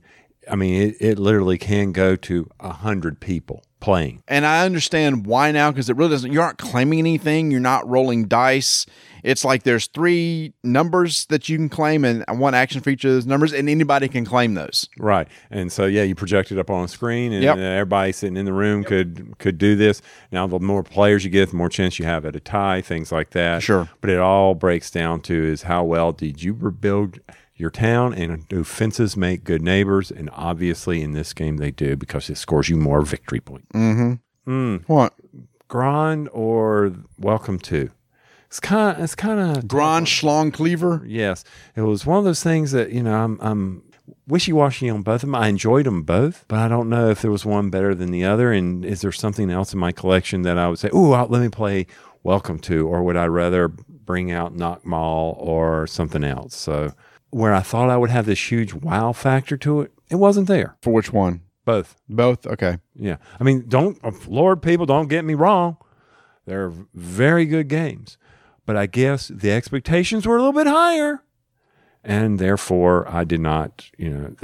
[0.48, 4.22] I mean, it, it literally can go to a hundred people playing.
[4.28, 6.32] And I understand why now because it really doesn't.
[6.32, 7.50] You aren't claiming anything.
[7.50, 8.86] You're not rolling dice.
[9.22, 13.12] It's like there's three numbers that you can claim, and one action for each of
[13.12, 14.88] those numbers, and anybody can claim those.
[14.98, 17.56] Right, and so yeah, you project it up on a screen, and Yep.
[17.56, 20.02] uh, everybody sitting in the room could could do this.
[20.32, 23.12] Now, the more players you get, the more chance you have at a tie, things
[23.12, 23.62] like that.
[23.62, 23.88] Sure.
[24.00, 27.20] but it all breaks down to is how well did you rebuild
[27.62, 30.10] your town, and do fences make good neighbors?
[30.10, 33.68] And obviously, in this game, they do because it scores you more victory points.
[33.72, 34.50] Mm-hmm.
[34.50, 34.84] Mm.
[34.86, 35.14] What?
[35.68, 37.90] Grand or welcome to.
[38.48, 41.02] It's kind of it's kind of Grand Schlong Cleaver.
[41.06, 41.42] Yes,
[41.74, 43.82] it was one of those things that you know I'm I'm
[44.26, 45.34] wishy washy on both of them.
[45.34, 48.26] I enjoyed them both, but I don't know if there was one better than the
[48.26, 48.52] other.
[48.52, 51.48] And is there something else in my collection that I would say, oh, let me
[51.48, 51.86] play
[52.24, 56.54] Welcome to, or would I rather bring out Noch mal or something else?
[56.54, 56.92] So
[57.32, 60.76] where I thought I would have this huge wow factor to it, it wasn't there.
[60.80, 61.40] For which one?
[61.64, 61.96] Both.
[62.08, 62.46] Both.
[62.46, 62.78] Okay.
[62.94, 63.16] Yeah.
[63.40, 65.76] I mean, don't, Lord, people, don't get me wrong.
[66.46, 68.18] They're very good games.
[68.66, 71.22] But I guess the expectations were a little bit higher.
[72.04, 74.34] And therefore, I did not, you know,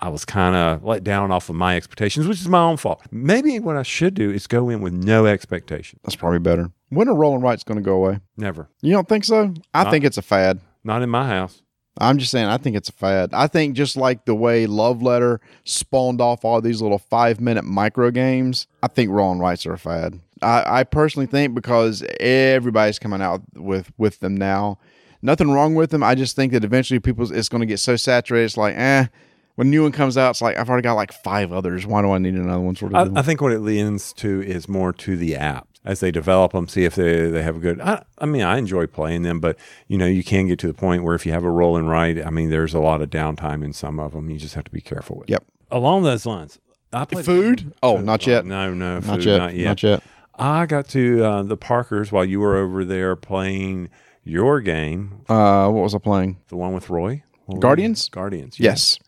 [0.00, 3.02] I was kind of let down off of my expectations, which is my own fault.
[3.10, 6.00] Maybe what I should do is go in with no expectations.
[6.04, 6.70] That's probably better.
[6.90, 8.20] When are rolling rights going to go away?
[8.36, 8.68] Never.
[8.82, 9.52] You don't think so?
[9.74, 10.60] I Not- think it's a fad.
[10.84, 11.62] Not in my house.
[11.98, 13.30] I'm just saying, I think it's a fad.
[13.32, 17.64] I think just like the way Love Letter spawned off all these little five minute
[17.64, 20.20] micro games, I think rolling rights are a fad.
[20.42, 24.78] I, I personally think because everybody's coming out with with them now.
[25.22, 26.02] Nothing wrong with them.
[26.02, 28.44] I just think that eventually people it's going to get so saturated.
[28.44, 29.06] It's like, eh.
[29.54, 31.86] When a new one comes out, it's like I've already got like five others.
[31.86, 32.76] Why do I need another one?
[32.76, 33.16] Sort of.
[33.16, 33.20] I.
[33.20, 36.68] I think what it leans to is more to the app as they develop them,
[36.68, 37.80] see if they, they have a good.
[37.80, 39.56] I, I mean, I enjoy playing them, but
[39.88, 41.88] you know, you can get to the point where if you have a roll and
[41.88, 44.28] ride, I mean, there's a lot of downtime in some of them.
[44.28, 45.30] You just have to be careful with.
[45.30, 45.44] Yep.
[45.70, 46.58] Along those lines,
[46.92, 47.72] I played Food?
[47.82, 48.44] Oh, not yet.
[48.44, 49.38] No, no, not yet.
[49.38, 49.64] not yet.
[49.66, 50.02] Not yet.
[50.38, 53.88] I got to uh, the Parkers while you were over there playing
[54.22, 56.38] your game, Uh, what was I playing?
[56.48, 57.22] the one with Roy.
[57.46, 57.60] What?
[57.60, 58.08] Guardians?
[58.08, 58.58] Guardians.
[58.60, 58.70] yeah.
[58.70, 58.98] Yes.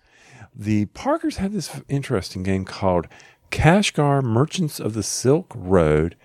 [0.54, 3.08] The Parkers had this interesting game called
[3.50, 6.16] Kashgar Merchants of the Silk Road.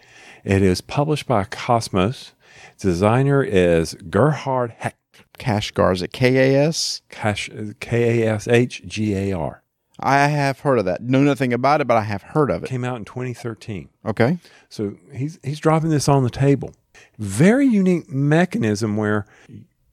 [0.44, 2.32] It is published by Kosmos.
[2.78, 4.98] Designer is Gerhard Hecht.
[5.40, 5.94] Kashgar.
[5.94, 7.02] Is it K A S?
[7.10, 9.64] Kash, K A S H G A R.
[10.00, 11.02] I have heard of that.
[11.02, 12.70] Know nothing about it, but I have heard of it.
[12.70, 13.90] Came out in 2013.
[14.06, 14.38] Okay.
[14.70, 16.74] So he's he's dropping this on the table.
[17.18, 19.26] Very unique mechanism where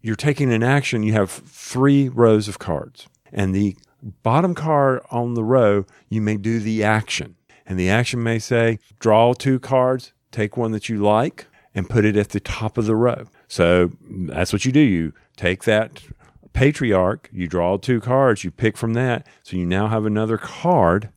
[0.01, 1.03] you're taking an action.
[1.03, 3.77] You have three rows of cards, and the
[4.23, 7.37] bottom card on the row you may do the action,
[7.67, 12.05] and the action may say draw two cards, take one that you like, and put
[12.05, 13.27] it at the top of the row.
[13.49, 14.81] So that's what you do.
[14.81, 16.03] You take that
[16.53, 21.11] patriarch, you draw two cards, you pick from that, so you now have another card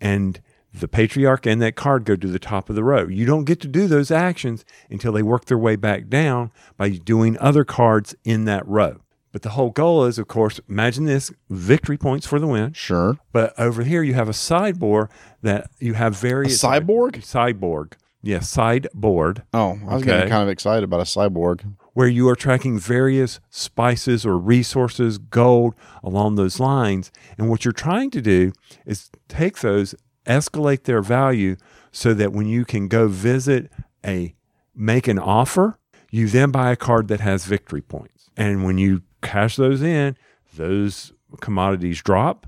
[0.00, 0.40] and
[0.72, 3.06] the patriarch and that card go to the top of the row.
[3.06, 6.90] You don't get to do those actions until they work their way back down by
[6.90, 9.00] doing other cards in that row.
[9.32, 12.72] But the whole goal is, of course, imagine this victory points for the win.
[12.72, 13.18] Sure.
[13.32, 15.08] But over here, you have a sideboard
[15.42, 17.18] that you have various cyborg?
[17.18, 17.92] cyborg.
[18.22, 19.44] Yeah, sideboard.
[19.54, 20.12] Oh, I was Okay.
[20.12, 21.74] getting kind of excited about a cyborg.
[21.92, 27.10] where you are tracking various spices or resources, gold, along those lines.
[27.36, 28.52] And what you're trying to do
[28.86, 31.56] is take those, escalate their value
[31.90, 33.70] so that when you can go visit
[34.06, 34.34] a
[34.74, 35.78] make an offer,
[36.12, 38.30] you then buy a card that has victory points.
[38.36, 40.16] And when you cash those in,
[40.56, 42.46] those commodities drop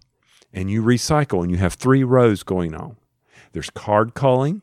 [0.53, 2.97] and you recycle and you have three rows going on.
[3.53, 4.63] There's card calling.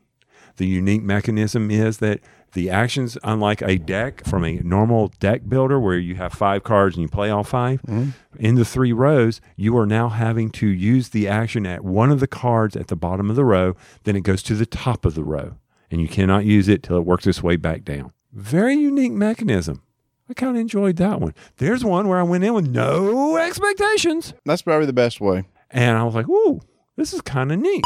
[0.59, 2.19] The unique mechanism is that
[2.51, 6.97] the actions, unlike a deck from a normal deck builder where you have five cards
[6.97, 8.09] and you play all 5 mm-hmm.
[8.37, 12.19] in the three rows, you are now having to use the action at one of
[12.19, 13.73] the cards at the bottom of the row.
[14.03, 15.55] Then it goes to the top of the row,
[15.89, 18.11] and you cannot use it till it works its way back down.
[18.33, 19.81] Very unique mechanism.
[20.29, 21.35] I kind of enjoyed that one.
[21.55, 25.45] There's one where I went in with no expectations, That's probably the best way.
[25.71, 26.59] and I was like, "Ooh,
[26.97, 27.83] this is kind of neat."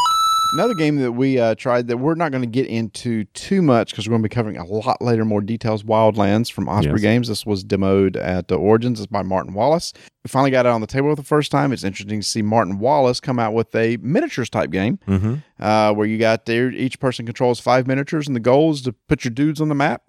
[0.53, 3.89] Another game that we uh, tried that we're not going to get into too much
[3.89, 5.81] because we're going to be covering a lot later, more details.
[5.83, 7.01] Wildlands from Osprey Yes.
[7.01, 7.27] Games.
[7.27, 8.99] This was demoed at uh, Origins.
[8.99, 9.93] It's by Martin Wallace.
[10.23, 11.71] We finally got it on the table for the first time.
[11.71, 15.35] It's interesting to see Martin Wallace come out with a miniatures type game Mm-hmm.
[15.59, 18.93] uh, where you got there, each person controls five miniatures, and the goal is to
[18.93, 20.03] put your dudes on the map.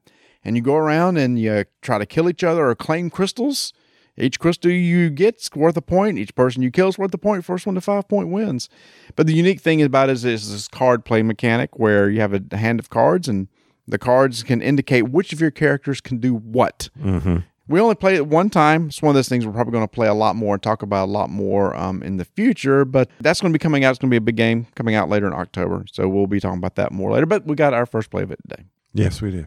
[0.45, 3.73] And you go around and you try to kill each other or claim crystals.
[4.17, 6.19] Each crystal you get's worth a point.
[6.19, 7.45] Each person you kill is worth a point.
[7.45, 8.69] First one to five point wins.
[9.17, 12.33] But the unique thing about it is, is this card play mechanic where you have
[12.33, 13.49] a hand of cards and
[13.87, 16.89] the cards can indicate which of your characters can do what.
[17.01, 17.39] Mm-hmm.
[17.67, 18.89] We only played it one time.
[18.89, 20.83] It's one of those things we're probably going to play a lot more and talk
[20.83, 22.85] about a lot more um, in the future.
[22.85, 23.91] But that's going to be coming out.
[23.91, 25.87] It's going to be a big game coming out later in October.
[25.91, 27.25] So we'll be talking about that more later.
[27.25, 28.65] But we got our first play of it today.
[28.93, 29.47] Yes, we did.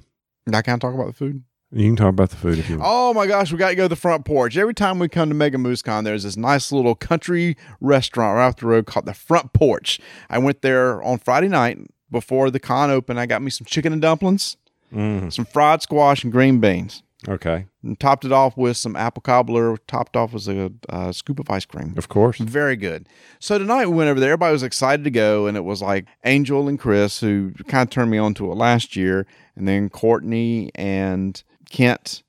[0.51, 1.43] I can't talk about the food.
[1.71, 2.89] You can talk about the food if you want.
[2.89, 4.56] Oh my gosh, we got to go to the front porch.
[4.56, 8.47] Every time we come to Mega Moose Con, there's this nice little country restaurant right
[8.47, 9.99] off the road called the Front Porch.
[10.30, 11.77] I went there on Friday night
[12.10, 13.19] before the con opened.
[13.19, 14.56] I got me some chicken and dumplings,
[14.93, 17.03] Mm, some fried squash, and green beans.
[17.27, 19.75] okay, And topped it off with some apple cobbler.
[19.88, 21.93] Topped off with a uh, scoop of ice cream.
[21.97, 22.38] of course.
[22.38, 23.10] Very good.
[23.41, 24.30] So tonight we went over there.
[24.32, 27.89] Everybody was excited to go, and it was like Angel and Chris who kind of
[27.89, 29.27] turned me on to it last year,
[29.58, 32.23] and then Courtney and Kent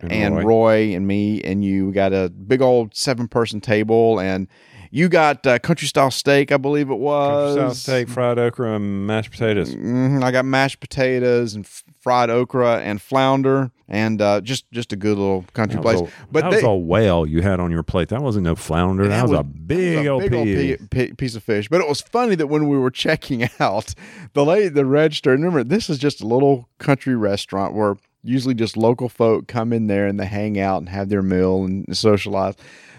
[0.00, 0.42] And and, Roy.
[0.44, 0.94] Roy.
[0.94, 1.86] and me and you.
[1.86, 4.48] We got a big old seven person table, and
[4.92, 7.54] you got uh, country style steak, I believe it was.
[7.54, 9.74] South steak, fried okra, and mashed potatoes.
[9.74, 10.22] Mhm.
[10.24, 14.96] I got mashed potatoes and f- fried okra and flounder, and uh, just just a
[14.96, 16.00] good little country That place.
[16.00, 18.08] a, but that they, was a whale you had on your plate.
[18.08, 19.06] That wasn't no flounder.
[19.06, 20.34] That, was, a was- big a old big
[20.80, 21.68] old pi- piece of fish.
[21.68, 23.94] But it was funny that when we were checking out,
[24.32, 28.54] the lady, the register, and remember, this is just a little country restaurant where usually
[28.54, 31.96] just local folk come in there and they hang out and have their meal and
[31.96, 32.54] socialize.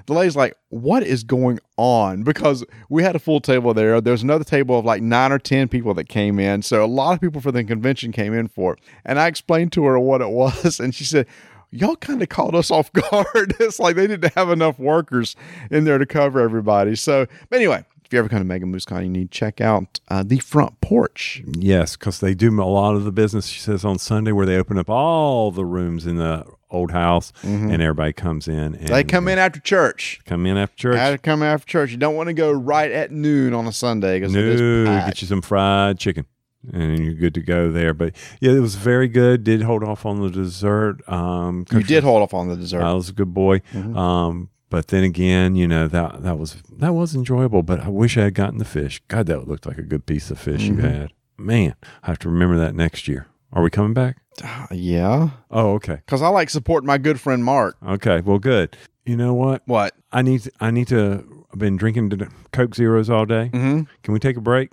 [0.07, 2.23] The lady's like, What is going on?
[2.23, 4.01] Because we had a full table there.
[4.01, 6.63] There's another table of like nine or 10 people that came in.
[6.63, 8.79] So a lot of people for the convention came in for it.
[9.05, 10.79] And I explained to her what it was.
[10.79, 11.27] And she said,
[11.71, 13.55] y'all kind of caught us off guard.
[13.60, 15.36] it's like they didn't have enough workers
[15.69, 16.95] in there to cover everybody.
[16.95, 20.02] So, anyway, if you ever come to Mega Moose Con, you need to check out
[20.10, 21.41] uh, the front porch.
[21.58, 23.45] Yes, because they do a lot of the business.
[23.47, 27.32] She says on Sunday where they open up all the rooms in the old house,
[27.41, 28.56] and everybody comes in.
[28.58, 28.86] And Mm-hmm.
[28.88, 30.19] They come in after church.
[30.26, 30.97] come in after church.
[30.97, 31.91] Had to come after church.
[31.91, 35.28] You don't want to go right at noon on a Sunday because No, get you
[35.30, 36.26] some fried chicken,
[36.74, 37.93] and you're good to go there.
[37.93, 39.45] But yeah, it was very good.
[39.45, 40.97] Did hold off on the dessert.
[41.10, 42.82] Um, You did hold off on the dessert.
[42.82, 43.60] I was a good boy.
[43.71, 43.95] Mm-hmm.
[43.97, 47.62] Um, but then again, you know that that was that was enjoyable.
[47.62, 48.99] But I wish I had gotten the fish.
[49.07, 50.79] God, that looked like a good piece of fish Mm-hmm.
[50.79, 51.13] you had.
[51.38, 53.27] Man, I have to remember that next year.
[53.53, 54.17] Are we coming back?
[54.43, 57.75] Uh, yeah, Oh, okay, because I like supporting my good friend Mark.
[57.86, 58.21] okay.
[58.21, 58.75] Well, good.
[59.05, 59.62] You know what?
[59.65, 59.93] What?
[60.12, 61.45] I need I need to.
[61.53, 62.12] I've been drinking
[62.53, 63.49] Coke Zeros all day.
[63.53, 63.81] Mm-hmm.
[64.03, 64.71] Can we take a break?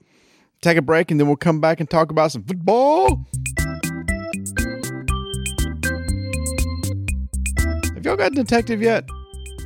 [0.62, 3.26] Take a break and then we'll come back and talk about some football.
[7.94, 9.08] Have y'all got Detective yet?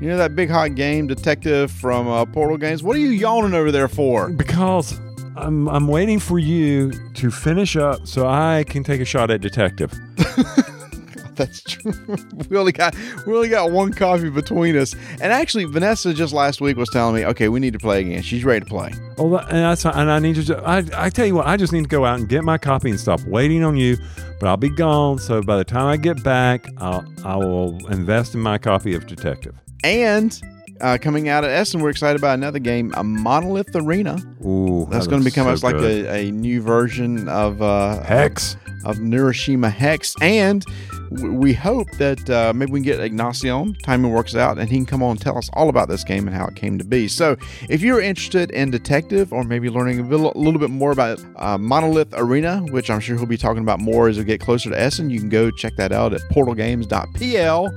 [0.03, 2.83] You know that big hot game, Detective from uh, Portal Games?
[2.83, 4.31] What are you yawning over there for?
[4.31, 4.99] Because
[5.37, 9.43] I'm I'm waiting for you to finish up so I can take a shot at
[9.43, 9.93] detective.
[11.37, 11.93] That's true.
[12.51, 12.97] we only got
[13.29, 14.93] we only got one coffee between us.
[15.21, 18.23] And actually, Vanessa just last week was telling me, okay, we need to play again.
[18.23, 18.93] She's ready to play.
[19.19, 20.57] Well, and that's and I need to.
[20.67, 22.91] I I tell you what, I just need to go out and get my copy
[22.91, 23.97] and stop waiting on you.
[24.41, 28.35] But I'll be gone, so by the time I get back, I'll I will invest
[28.35, 29.62] in my copy of Detective.
[29.85, 30.41] And
[30.81, 34.19] uh, coming out at Essen, we're excited about another game, a Monolith Arena.
[34.45, 38.03] Ooh, That's that going to become so us like a, a new version of uh,
[38.03, 38.57] Hex.
[38.85, 40.65] of Neuroshima Hex, and
[41.21, 44.87] we hope that uh, maybe we can get Ignacy, timing works out, and he can
[44.87, 47.09] come on and tell us all about this game and how it came to be.
[47.09, 47.37] So,
[47.69, 51.23] if you're interested in Detective or maybe learning a little, a little bit more about
[51.37, 54.71] uh, Monolith Arena, which I'm sure he'll be talking about more as we get closer
[54.71, 57.71] to Essen, you can go check that out at portalgames.pl.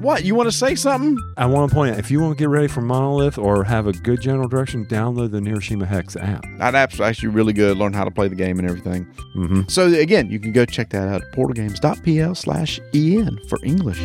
[0.00, 1.18] What, you want to say something?
[1.36, 3.86] I want to point out if you want to get ready for Monolith or have
[3.88, 6.44] a good general direction, download the Neuroshima Hex app.
[6.58, 7.76] That app's actually really good.
[7.76, 9.06] Learn how to play the game and everything.
[9.34, 9.62] Mm-hmm.
[9.68, 12.34] So again, you can go check that out at portalgames.pl
[12.92, 14.00] en for English.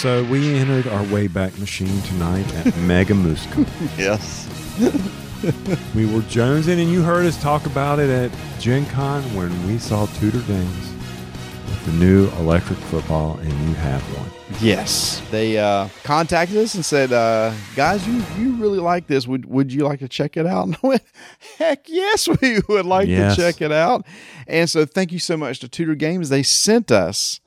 [0.00, 3.46] So we entered our Wayback Machine tonight at Mega Moose
[3.98, 4.48] Yes.
[5.94, 9.76] We were jonesing, and you heard us talk about it at Gen Con when we
[9.78, 10.88] saw Tudor Games
[11.66, 14.30] with the new electric football, and you have one.
[14.60, 15.20] Yes.
[15.30, 19.26] They uh, contacted us and said, uh, guys, you, you really like this.
[19.26, 20.64] Would would you like to check it out?
[20.68, 21.02] And I went,
[21.58, 23.36] heck yes, we would like Yes.
[23.36, 24.06] to check it out.
[24.46, 26.30] And so thank you so much to Tudor Games.
[26.30, 27.40] They sent us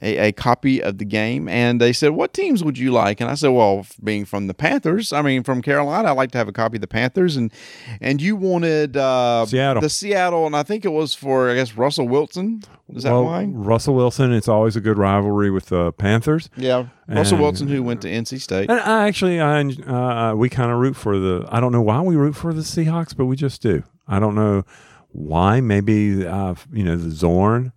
[0.00, 3.20] a, a copy of the game and they said, What teams would you like?
[3.20, 6.38] And I said, Well, being from the Panthers, I mean from Carolina, I'd like to
[6.38, 7.52] have a copy of the Panthers and
[8.00, 9.80] and you wanted uh Seattle.
[9.80, 12.62] the Seattle and I think it was for I guess Russell Wilson.
[12.94, 13.44] Is that Well, why?
[13.44, 16.48] Russell Wilson, it's always a good rivalry with the Panthers.
[16.56, 16.86] Yeah.
[17.06, 18.70] Russell Wilson who went to NC State.
[18.70, 21.46] And I actually, I uh, we kind of root for the.
[21.50, 23.82] I don't know why we root for the Seahawks, but we just do.
[24.06, 24.64] I don't know
[25.10, 25.60] why.
[25.60, 27.72] Maybe uh, you know the Zorn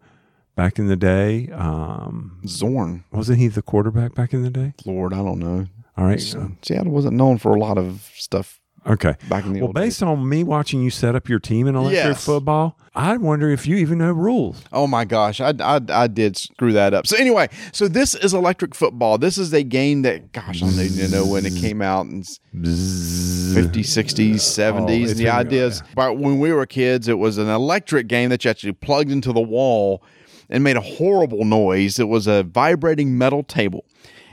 [0.61, 1.49] back in the day.
[1.53, 3.03] Um, Zorn.
[3.11, 4.73] wasn't he the quarterback back in the day?
[4.85, 5.65] Lord, I don't know.
[5.97, 6.19] All right.
[6.21, 9.15] Seattle wasn't known for a lot of stuff Okay.
[9.27, 9.85] back in the Well, old days.
[9.85, 12.25] based on me watching you set up your team in electric Yes.
[12.25, 14.63] football, I wonder if you even know rules.
[14.71, 17.07] Oh my gosh, I, I, I did screw that up.
[17.07, 19.17] So anyway, so this is electric football.
[19.17, 22.21] This is a game that, gosh, I don't even know when it came out in
[22.23, 25.07] 50s, 60s, 70s.
[25.07, 28.29] Oh, it's the idea is, but when we were kids, it was an electric game
[28.29, 30.03] that you actually plugged into the wall
[30.51, 31.97] and made a horrible noise.
[31.97, 33.85] It was a vibrating metal table.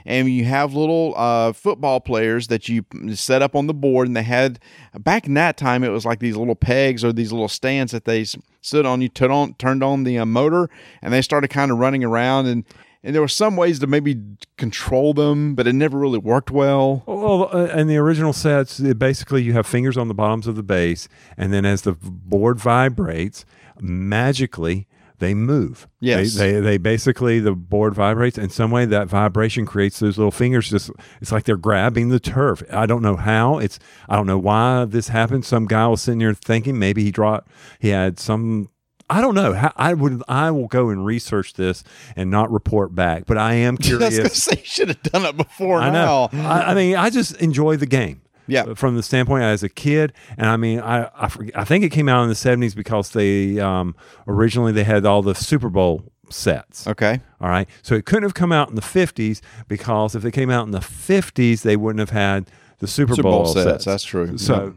[0.05, 4.15] And you have little uh, football players that you set up on the board, and
[4.15, 4.59] they had
[4.97, 8.05] back in that time it was like these little pegs or these little stands that
[8.05, 8.25] they
[8.61, 9.01] stood on.
[9.01, 10.69] You turned on turned on the uh, motor,
[11.01, 12.47] and they started kind of running around.
[12.47, 12.65] and
[13.03, 14.19] And there were some ways to maybe
[14.57, 17.03] control them, but it never really worked well.
[17.05, 20.63] Well, uh, in the original sets, basically you have fingers on the bottoms of the
[20.63, 23.45] base, and then as the board vibrates,
[23.79, 24.87] magically
[25.19, 25.87] they move.
[25.99, 26.35] Yes.
[26.35, 28.85] they, they they basically the board vibrates in some way.
[28.85, 30.69] That vibration creates those little fingers.
[30.69, 32.63] Just it's like they're grabbing the turf.
[32.71, 33.59] I don't know how.
[33.59, 35.45] It's I don't know why this happened.
[35.45, 37.49] Some guy was sitting there thinking maybe he dropped.
[37.79, 38.69] He had some.
[39.11, 39.71] I don't know.
[39.75, 40.21] I would.
[40.27, 41.83] I will go and research this
[42.15, 43.25] and not report back.
[43.25, 44.43] But I am I was curious.
[44.43, 46.29] say you should have done it before I know.
[46.31, 46.49] now.
[46.49, 48.21] I, I mean, I just enjoy the game.
[48.49, 48.63] Yeah.
[48.63, 51.83] Uh, From the standpoint as a kid, and I mean, I I, forg- I think
[51.83, 53.95] it came out in the '70s because they um,
[54.27, 56.85] originally they had all the Super Bowl sets.
[56.87, 57.21] Okay.
[57.41, 60.49] All right, so it couldn't have come out in the '50s because if it came
[60.49, 64.03] out in the '50s, they wouldn't have had the Super, Super Bowl Bowl, sets, that's
[64.03, 64.37] true.
[64.37, 64.75] So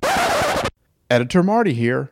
[1.10, 2.10] Editor Marty here.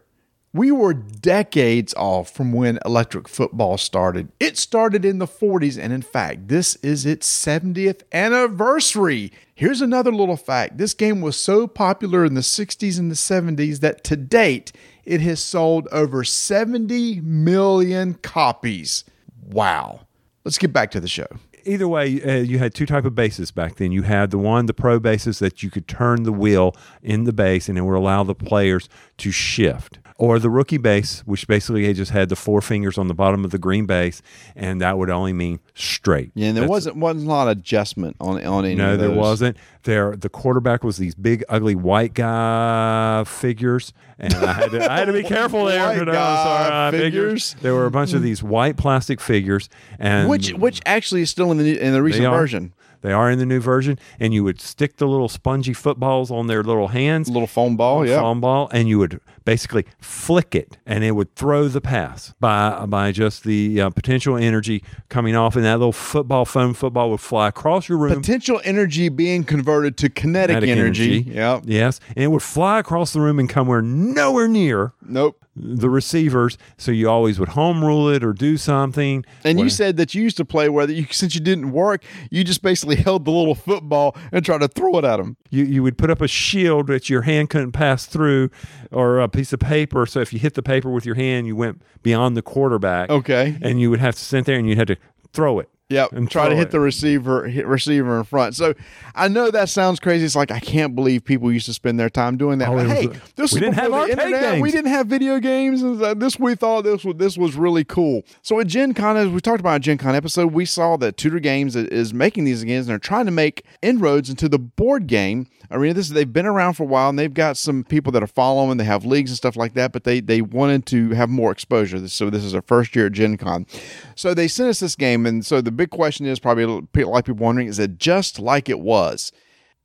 [0.52, 4.32] We were decades off from when electric football started.
[4.40, 9.30] It started in the 40s, and in fact, this is its 70th anniversary.
[9.54, 13.78] Here's another little fact this game was so popular in the 60s and the 70s
[13.78, 14.72] that to date,
[15.04, 19.04] it has sold over 70 million copies.
[19.40, 20.00] Wow.
[20.44, 21.28] Let's get back to the show.
[21.64, 23.92] either way, uh, you had two type of bases back then.
[23.92, 27.32] You had the one, the pro bases that you could turn the wheel in the
[27.32, 29.99] base and it would allow the players to shift.
[30.22, 33.42] Or the rookie base, which basically they just had the four fingers on the bottom
[33.42, 34.20] of the green base,
[34.54, 36.30] and that would only mean straight.
[36.34, 38.86] Yeah, and there That's- wasn't wasn't a lot of adjustment on on any of those.
[38.86, 39.56] no, there wasn't.
[39.84, 44.98] There, the quarterback was these big, ugly white guy figures, and I had to, I
[44.98, 45.80] had to be careful there.
[45.86, 47.56] White guy sorry, uh, figures.
[47.62, 51.50] There were a bunch of these white plastic figures, and Which which actually is still
[51.50, 52.38] in the in the recent are.
[52.38, 52.74] version.
[53.02, 56.48] They are in the new version, and you would stick the little spongy footballs on
[56.48, 58.20] their little hands, Little foam ball, yeah.
[58.20, 62.86] foam ball, and you would basically flick it, and it would throw the pass by
[62.86, 67.20] by just the uh, potential energy coming off, and that little football foam football would
[67.20, 68.14] fly across your room.
[68.14, 71.24] Potential energy being converted to kinetic, kinetic energy.
[71.26, 71.62] Yep.
[71.66, 75.44] Yes, and it would fly across the room and come where nowhere near Nope.
[75.56, 76.56] The receivers.
[76.78, 79.24] So you always would home rule it or do something.
[79.44, 82.44] And you said that you used to play where you, since you didn't work, you
[82.44, 85.36] just basically held the little football and tried to throw it at them.
[85.50, 88.50] you, you would put up a shield that your hand couldn't pass through
[88.90, 90.06] or a piece of paper.
[90.06, 93.10] So if you hit the paper with your hand, you went beyond the quarterback.
[93.10, 93.58] Okay.
[93.60, 94.96] And you would have to sit there and you had to
[95.32, 95.68] throw it.
[95.90, 96.70] Yep, And try to hit it.
[96.70, 98.54] the receiver hit receiver in front.
[98.54, 98.74] So
[99.14, 100.24] I know that sounds crazy.
[100.24, 102.68] It's like I can't believe people used to spend their time doing that.
[102.68, 104.60] Oh, But hey, a- this we didn't have the arcade internet.
[104.60, 108.22] We didn't have video games, uh, this we thought this was this was really cool.
[108.42, 111.16] So at Gen Con, as we talked about in Gen Con episode, we saw that
[111.16, 114.58] Tudor Games is- is making these games, and they're trying to make inroads into the
[114.60, 115.94] board game arena.
[115.94, 118.76] This they've been around for a while, and they've got some people that are following.
[118.78, 122.06] They have leagues and stuff like that, but they they wanted to have more exposure.
[122.06, 123.66] So this is their first year at Gen Con.
[124.14, 127.18] So they sent us this game, and so the big question is probably a lot
[127.20, 129.32] of people wondering: Is it just like it was?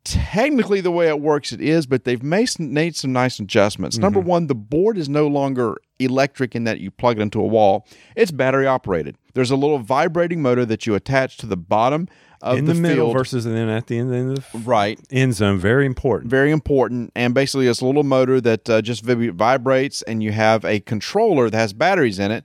[0.04, 3.98] Technically, the way it works, it is, but they've made some, made some nice adjustments.
[3.98, 7.48] Number one, the board is no longer electric in that you plug it into a
[7.48, 9.18] wall; it's battery operated.
[9.36, 12.10] There's a little vibrating motor that you attach to the bottom
[12.42, 13.18] of in the, the, middle field.
[13.18, 15.58] versus and then at the end, end of the right, end zone.
[15.58, 16.30] Very important.
[16.30, 17.12] very important.
[17.16, 20.82] And basically, it's a little motor that uh, just vib- vibrates, and you have a
[20.82, 22.44] controller that has batteries in it.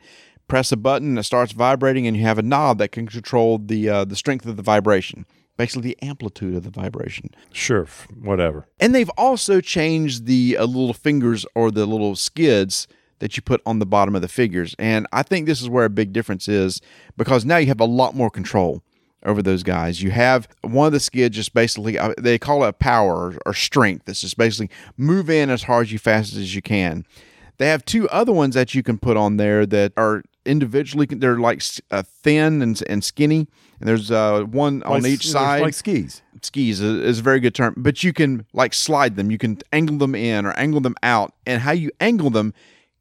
[0.51, 3.57] Press a button, and it starts vibrating, and you have a knob that can control
[3.57, 5.24] the uh, the strength of the vibration,
[5.57, 7.30] basically the amplitude of the vibration.
[7.53, 7.86] Sure,
[8.20, 8.66] whatever.
[8.80, 12.88] And they've also changed the uh, little fingers or the little skids
[13.20, 14.74] that you put on the bottom of the figures.
[14.78, 16.80] And I think this is where a big difference is
[17.16, 18.82] because now you have a lot more control
[19.24, 20.03] over those guys.
[20.03, 23.55] You have one of the skids just basically, uh, they call it power or, or
[23.55, 24.09] strength.
[24.09, 27.05] It's just basically move in as hard as you fast as you can.
[27.59, 31.38] They have two other ones that you can put on there that are individually, they're
[31.38, 33.46] like uh, thin and, and skinny.
[33.78, 36.22] And there's uh, one on Like- each side like skis.
[36.42, 39.30] skis is, is a very good term, but you can like slide them.
[39.30, 42.53] You can angle them in or angle them out, and how you angle them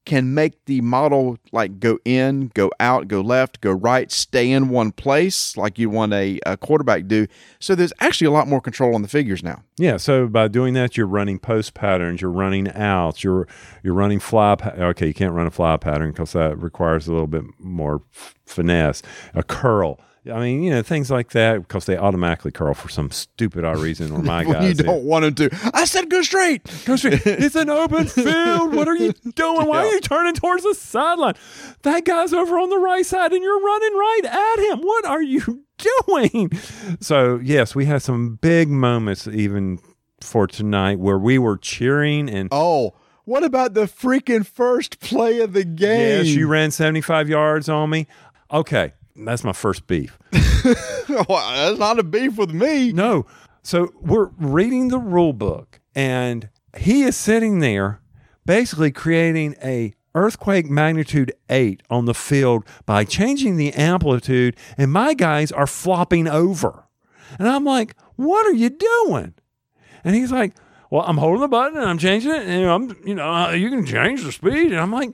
[0.10, 4.70] can make the model like go in, go out, go left, go right, stay in
[4.70, 7.28] one place, like you want a, a quarterback do.
[7.60, 9.62] So there's actually a lot more control on the figures now.
[9.78, 13.48] Yeah, so by doing that, you're running post patterns, you're running outs, you're
[13.84, 14.56] you're running fly.
[14.80, 19.04] Okay, you can't run a fly pattern because that requires a little bit more finesse.
[19.36, 20.00] A curl.
[20.32, 23.78] I mean, you know, things like that because they automatically curl for some stupid odd
[23.78, 24.12] reason.
[24.12, 24.84] Or my guys, you do.
[24.84, 25.72] don't want them to.
[25.74, 26.62] I said go straight.
[26.86, 27.22] Go straight.
[27.26, 28.76] It's an open field.
[28.76, 29.68] What are you doing?
[29.68, 31.36] Why are you turning towards the sideline?
[31.84, 34.80] That guy's over on the right side and you're running right at him.
[34.82, 35.64] What are you
[36.08, 36.52] doing?
[37.00, 39.80] So, yes, we had some big moments even
[40.22, 42.94] for tonight where we were cheering and Oh,
[43.24, 46.26] what about the freaking first play of the game?
[46.26, 48.08] yes, you ran 75 yards on me.
[48.52, 48.94] Okay,
[49.26, 50.18] that's my first beef.
[51.10, 52.92] Well, That's not a beef with me.
[52.92, 53.26] No.
[53.64, 58.02] So we're reading the rule book, and he is sitting there
[58.46, 65.14] basically creating a earthquake magnitude 8 on the field by changing the amplitude and my
[65.14, 66.86] guys are flopping over
[67.38, 69.36] and i'm like what are you doing
[70.04, 70.56] and he's like
[70.90, 73.70] well i'm holding the button and i'm changing it and i'm you know uh, you
[73.70, 75.12] can change the speed and i'm like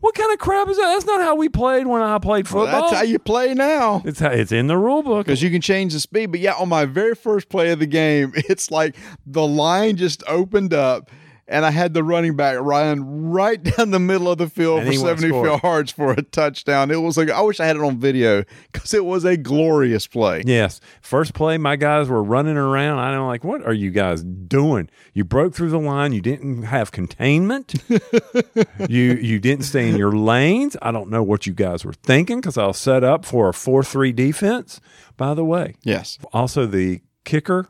[0.00, 2.64] what kind of crap is that that's not how we played when i played Well,
[2.66, 4.02] football that's how you play now.
[4.04, 6.30] it's, how, it's in the rule book because you can change the speed.
[6.30, 8.94] But yeah, on my very first play of the game, it's like
[9.26, 11.10] the line just opened up.
[11.48, 14.88] And I had the running back run right down the middle of the field And
[14.88, 16.90] for 70 yards for a touchdown.
[16.90, 18.42] It was like, I wish I had it on video
[18.72, 20.42] because it was a glorious play.
[20.44, 20.80] Yes.
[21.00, 22.98] First play, my guys were running around.
[22.98, 24.90] I'm like, what are you guys doing?
[25.14, 26.12] You broke through the line.
[26.12, 27.74] You didn't have containment.
[28.88, 30.76] you you didn't stay in your lanes.
[30.82, 33.54] I don't know what you guys were thinking because I was set up for a
[33.54, 34.80] 4 3 defense.
[35.16, 36.18] By the way, Yes.
[36.32, 37.68] also the kicker,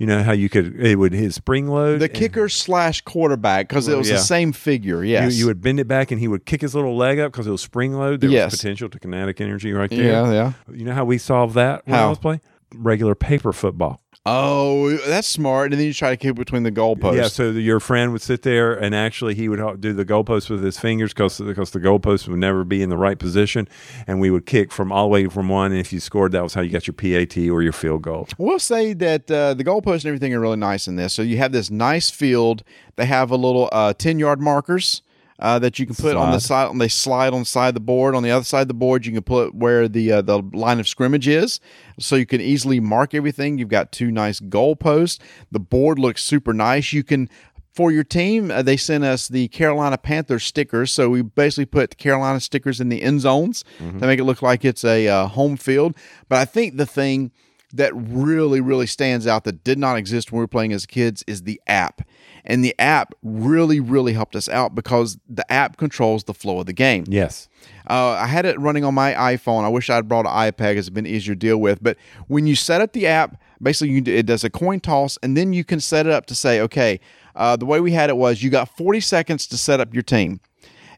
[0.00, 2.00] you know how you could, it would his spring load.
[2.00, 4.16] The and kicker slash quarterback because it was Yeah.
[4.16, 5.04] the same figure.
[5.04, 5.36] You, Yes.
[5.36, 7.50] you would bend it back and he would kick his little leg up because it
[7.50, 8.22] was spring load.
[8.22, 8.50] There Yes.
[8.52, 10.02] was potential to kinetic energy right there.
[10.02, 10.52] yeah, yeah.
[10.74, 12.40] You know how we solved that when I was playing?
[12.74, 14.00] Regular paper football.
[14.26, 15.72] Oh, that's smart.
[15.72, 17.16] And then you try to keep between the goalposts.
[17.16, 20.50] Yeah, so the, your friend would sit there, and actually he would do the goalpost
[20.50, 23.66] with his fingers because because the goalpost would never be in the right position,
[24.06, 25.72] and we would kick from all the way from one.
[25.72, 28.28] And if you scored, that was how you got your PAT or your field goal.
[28.36, 31.14] We'll say that uh, the goalposts and everything are really nice in this.
[31.14, 32.62] So you have this nice field.
[32.96, 35.00] They have a little uh, ten yard markers
[35.40, 36.68] uh, that you can put on the side.
[36.68, 38.14] On they slide on the side of the board.
[38.14, 40.78] On the other side of the board, you can put where the uh, the line
[40.78, 41.60] of scrimmage is,
[41.98, 43.58] so you can easily mark everything.
[43.58, 45.18] You've got two nice goalposts.
[45.50, 46.92] The board looks super nice.
[46.92, 47.28] You can.
[47.72, 50.90] For your team, uh, they sent us the Carolina Panthers stickers.
[50.90, 54.64] So we basically put Carolina stickers in the end zones to make it look like
[54.64, 55.94] it's a uh, home field.
[56.28, 57.30] But I think the thing
[57.72, 61.22] that really, really stands out that did not exist when we were playing as kids
[61.28, 62.02] is the app.
[62.44, 66.66] And the app really, really helped us out because the app controls the flow of
[66.66, 67.04] the game.
[67.08, 67.48] Yes.
[67.88, 69.64] Uh, I had it running on my iPhone.
[69.64, 70.76] I wish I'd brought an iPad.
[70.76, 71.82] It's been easier to deal with.
[71.82, 71.96] But
[72.28, 75.52] when you set up the app, basically you, it does a coin toss, and then
[75.52, 77.00] you can set it up to say, okay,
[77.34, 80.02] uh, the way we had it was you got 40 seconds to set up your
[80.02, 80.40] team.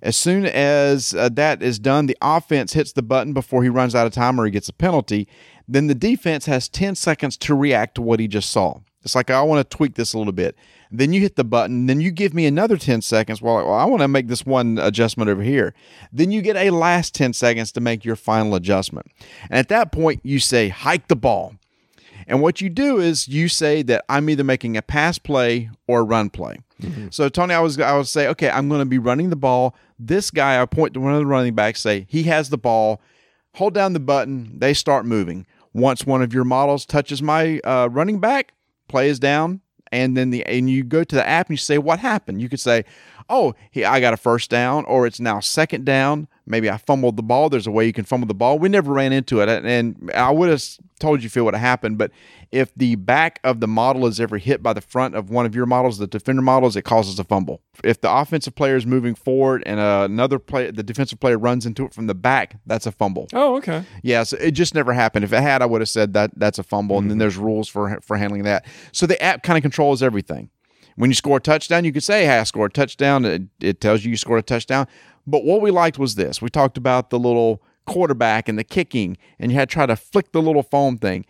[0.02, 3.94] As soon as uh, that is done, the offense hits the button before he runs
[3.94, 5.28] out of time or he gets a penalty.
[5.68, 8.80] Then the defense has 10 seconds to react to what he just saw.
[9.02, 10.56] It's like, I want to tweak this a little bit.
[10.90, 11.86] Then you hit the button.
[11.86, 13.40] Then you give me another 10 seconds.
[13.40, 15.74] Well, well I want to make this one adjustment over here.
[16.12, 19.06] Then you get a last 10 seconds to make your final adjustment.
[19.50, 21.54] And at that point, you say, hike the ball.
[22.26, 26.00] And what you do is you say that I'm either making a pass play or
[26.00, 26.58] a run play.
[26.80, 27.08] Mm-hmm.
[27.10, 29.74] So Tony, I was I would say, okay, I'm going to be running the ball.
[29.98, 33.00] This guy, I point to one of the running backs, say he has the ball.
[33.54, 34.58] Hold down the button.
[34.58, 35.46] They start moving.
[35.74, 38.52] Once one of your models touches my uh, running back,
[38.92, 41.78] play is down, and then the and you go to the app and you say
[41.78, 42.40] what happened.
[42.40, 42.84] You could say,
[43.28, 46.28] "Oh, he, I got a first down," or it's now second down.
[46.46, 47.48] Maybe I fumbled the ball.
[47.48, 48.58] There's a way you can fumble the ball.
[48.58, 50.62] We never ran into it, and I would have
[51.00, 51.98] told you feel what happened.
[51.98, 52.12] But
[52.52, 55.54] if the back of the model is ever hit by the front of one of
[55.54, 57.62] your models, the defender models, it causes a fumble.
[57.82, 61.64] If the offensive player is moving forward and uh, another player, the defensive player runs
[61.64, 63.26] into it from the back, that's a fumble.
[63.32, 63.84] Oh, okay.
[64.02, 65.24] Yeah, so it just never happened.
[65.24, 67.04] If it had, I would have said that that's a fumble, mm-hmm.
[67.04, 68.66] and then there's rules for for handling that.
[68.92, 70.50] So the app kind of controls everything.
[70.96, 73.80] When you score a touchdown, you could say, "Hey, I scored a touchdown." It, it
[73.80, 74.86] tells you you scored a touchdown.
[75.26, 76.42] But what we liked was this.
[76.42, 79.96] We talked about the little quarterback and the kicking, and you had to try to
[79.96, 81.24] flick the little foam thing.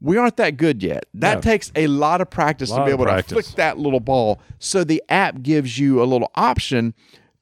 [0.00, 1.04] We aren't that good yet.
[1.14, 1.40] That no.
[1.40, 4.40] takes a lot of practice lot to be able to flick that little ball.
[4.58, 6.94] So the app gives you a little option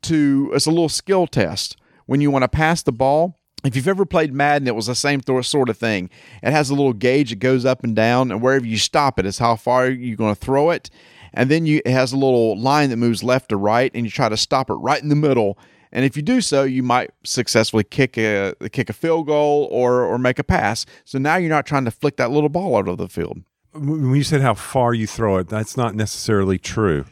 [0.03, 1.77] to, it's a little skill test.
[2.07, 4.95] When you want to pass the ball, if you've ever played Madden, it was the
[4.95, 6.11] same sort of thing.
[6.43, 9.27] It has a little gauge that goes up and down, and wherever you stop it
[9.27, 10.91] is how far you're going to throw it.
[11.35, 14.11] And then you, it has a little line that moves left to right, and you
[14.11, 15.59] try to stop it right in the middle
[15.93, 20.03] and if you do so, you might successfully kick a kick a field goal or
[20.03, 20.87] or make a pass.
[21.05, 23.43] So now you're not trying to flick that little ball out of the field.
[23.73, 27.05] When you said how far you throw it, that's not necessarily true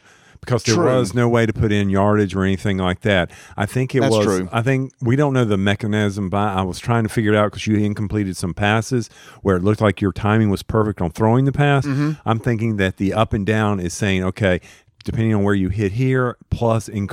[0.47, 0.85] because there true.
[0.85, 3.31] was no way to put in yardage or anything like that.
[3.57, 4.27] I think it That's was.
[4.27, 4.49] True.
[4.53, 6.31] I think we don't know the mechanism.
[6.31, 6.53] by.
[6.53, 9.11] I was trying to figure it out because you incompleted some passes
[9.43, 11.85] where it looked like your timing was perfect on throwing the pass.
[11.85, 12.12] Mm-hmm.
[12.24, 14.61] I'm thinking that the up and down is saying, okay,
[15.05, 17.07] depending on where you hit here, plus in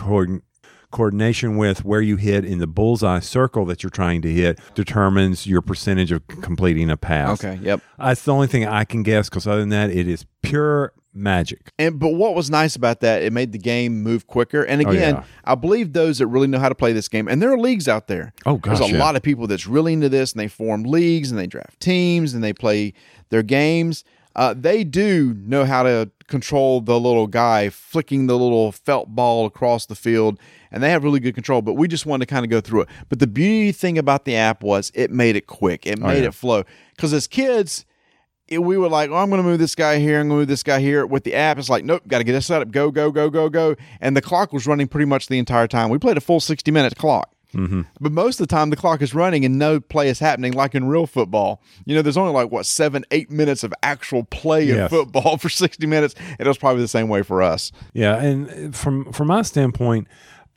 [0.94, 5.46] coordination with where you hit in the bullseye circle that you're trying to hit determines
[5.46, 7.44] your percentage of completing a pass.
[7.44, 7.82] Okay, yep.
[7.98, 11.72] That's the only thing I can guess because other than that, it is pure magic.
[11.78, 14.64] And but what was nice about that, it made the game move quicker.
[14.64, 15.26] And again, oh, yeah.
[15.44, 17.88] I believe those that really know how to play this game, and there are leagues
[17.88, 18.34] out there.
[18.46, 19.00] Oh, gosh, there's a yeah.
[19.00, 22.34] lot of people that's really into this, and they form leagues, and they draft teams,
[22.34, 22.94] and they play
[23.30, 24.04] their games.
[24.36, 29.46] Uh, they do know how to control the little guy flicking the little felt ball
[29.46, 30.40] across the field
[30.72, 32.82] and they have really good control but we just wanted to kind of go through
[32.82, 36.08] it but the beauty thing about the app was it made it quick it oh,
[36.08, 36.28] made oh, yeah.
[36.28, 36.64] it flow
[36.96, 37.86] because as kids
[38.48, 40.20] it, we were like, oh, I'm going to move this guy here.
[40.20, 41.06] I'm going to move this guy here.
[41.06, 42.72] With the app, it's like, nope, got to get this set up.
[42.72, 43.76] Go, go, go, go, go.
[44.02, 45.90] And the clock was running pretty much the entire time.
[45.90, 47.33] We played a full 60 minute clock.
[47.54, 47.82] Mm-hmm.
[48.00, 50.76] But most of the time, the clock is running and no play is happening, like
[50.76, 51.62] in real football.
[51.86, 54.86] You know, there's only like what seven, eight minutes of actual play yes.
[54.86, 56.16] of football for 60 minutes.
[56.18, 57.72] And It was probably the same way for us.
[57.94, 60.08] Yeah, and from from my standpoint,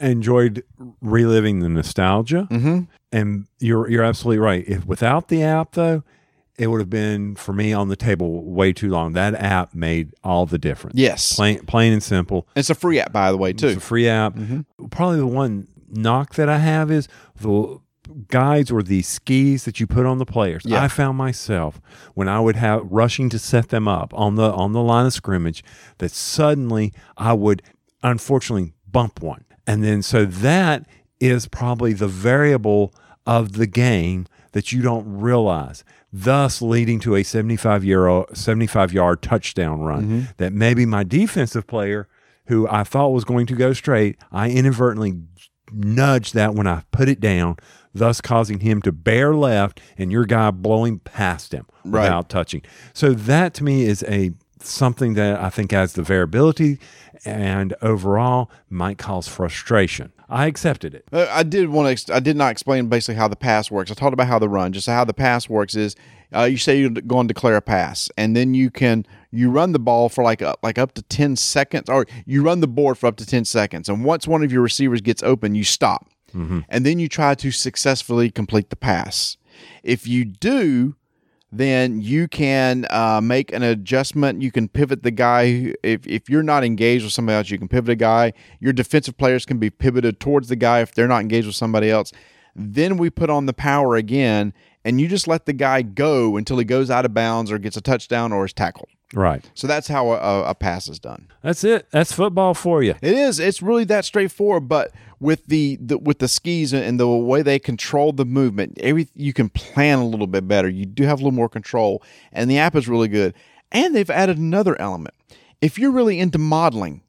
[0.00, 0.64] I enjoyed
[1.00, 2.48] reliving the nostalgia.
[2.50, 2.80] Mm-hmm.
[3.12, 4.64] And you're you're absolutely right.
[4.66, 6.02] If without the app, though,
[6.58, 9.12] it would have been for me on the table way too long.
[9.12, 10.98] That app made all the difference.
[10.98, 12.48] Yes, plain plain and simple.
[12.56, 13.68] It's a free app, by the way, too.
[13.68, 14.34] It's a free app.
[14.34, 14.86] Mm-hmm.
[14.86, 17.08] Probably the one knock that I have is
[17.40, 17.80] the
[18.28, 20.62] guides or the skis that you put on the players.
[20.64, 20.82] Yeah.
[20.82, 21.80] I found myself
[22.14, 25.12] when I would have rushing to set them up on the on the line of
[25.12, 25.64] scrimmage
[25.98, 27.62] that suddenly I would
[28.02, 29.44] unfortunately bump one.
[29.66, 30.86] And then so that
[31.20, 32.94] is probably the variable
[33.26, 39.22] of the game that you don't realize, thus leading to a 75 year 75 yard
[39.22, 40.20] touchdown run mm-hmm.
[40.36, 42.08] that maybe my defensive player
[42.46, 45.14] who I thought was going to go straight, I inadvertently
[45.72, 47.56] nudge that when I put it down,
[47.94, 52.02] thus causing him to bear left and your guy blowing past him right.
[52.02, 52.62] without touching.
[52.92, 56.78] So that to me is a something that I think adds the variability
[57.24, 60.12] and overall might cause frustration.
[60.28, 61.04] I accepted it.
[61.12, 62.14] Uh, I did want to.
[62.14, 63.90] I did not explain basically how the pass works.
[63.90, 64.72] I talked about how the run.
[64.72, 65.94] Just how the pass works is,
[66.34, 69.06] uh, you say you're going to declare a pass, and then you can
[69.36, 72.60] you run the ball for like uh, like up to ten seconds, or you run
[72.60, 75.54] the board for up to ten seconds, and once one of your receivers gets open,
[75.54, 76.60] you stop, mm-hmm.
[76.68, 79.36] and then you try to successfully complete the pass.
[79.82, 80.96] If you do,
[81.52, 84.42] then you can uh, make an adjustment.
[84.42, 85.72] You can pivot the guy.
[85.82, 88.32] If, if you're not engaged with somebody else, you can pivot a guy.
[88.60, 91.90] Your defensive players can be pivoted towards the guy if they're not engaged with somebody
[91.90, 92.12] else.
[92.54, 94.52] Then we put on the power again,
[94.86, 97.76] and you just let the guy go until he goes out of bounds or gets
[97.76, 98.88] a touchdown or is tackled.
[99.12, 99.44] Right.
[99.54, 101.26] So that's how a, a pass is done.
[101.42, 101.88] That's it.
[101.90, 102.94] That's football for you.
[103.02, 103.40] It is.
[103.40, 104.68] It's really that straightforward.
[104.68, 109.08] But with the, the with the skis and the way they control the movement, every
[109.14, 110.68] you can plan a little bit better.
[110.68, 112.00] You do have a little more control,
[112.32, 113.34] and the app is really good.
[113.72, 115.16] And they've added another element.
[115.60, 117.02] If you're really into modeling,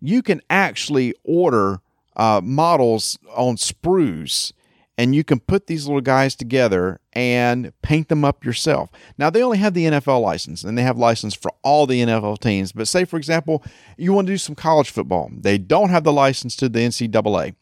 [0.00, 1.80] you can actually order
[2.16, 4.52] uh, models on sprues
[4.98, 8.90] and you can put these little guys together and paint them up yourself.
[9.16, 12.40] Now they only have the NFL license and they have license for all the NFL
[12.40, 12.72] teams.
[12.72, 13.64] But say for example,
[13.96, 15.30] you want to do some college football.
[15.32, 17.54] They don't have the license to the NCAA.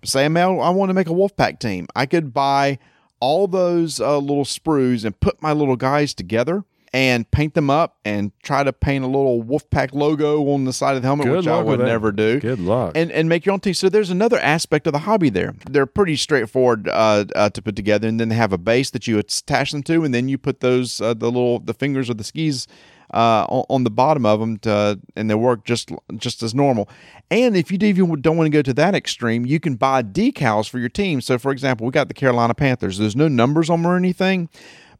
[0.00, 1.88] But say I want to make a Wolfpack team.
[1.96, 2.78] I could buy
[3.20, 7.96] all those uh, little sprues and put my little guys together and paint them up
[8.04, 11.36] and try to paint a little Wolfpack logo on the side of the helmet, Good
[11.38, 12.38] which I would never do.
[12.38, 12.92] Good luck.
[12.94, 13.74] And and make your own team.
[13.74, 15.54] So there's another aspect of the hobby there.
[15.70, 19.06] They're pretty straightforward uh, uh, to put together, and then they have a base that
[19.06, 22.18] you attach them to, and then you put those uh, the little the fingers of
[22.18, 22.66] the skis.
[23.14, 26.88] Uh, on, on the bottom of them, to, and they work just just as normal.
[27.30, 30.66] And if you even don't want to go to that extreme, you can buy decals
[30.66, 31.20] for your team.
[31.20, 32.96] So, for example, we got the Carolina Panthers.
[32.96, 34.48] There's no numbers on them or anything,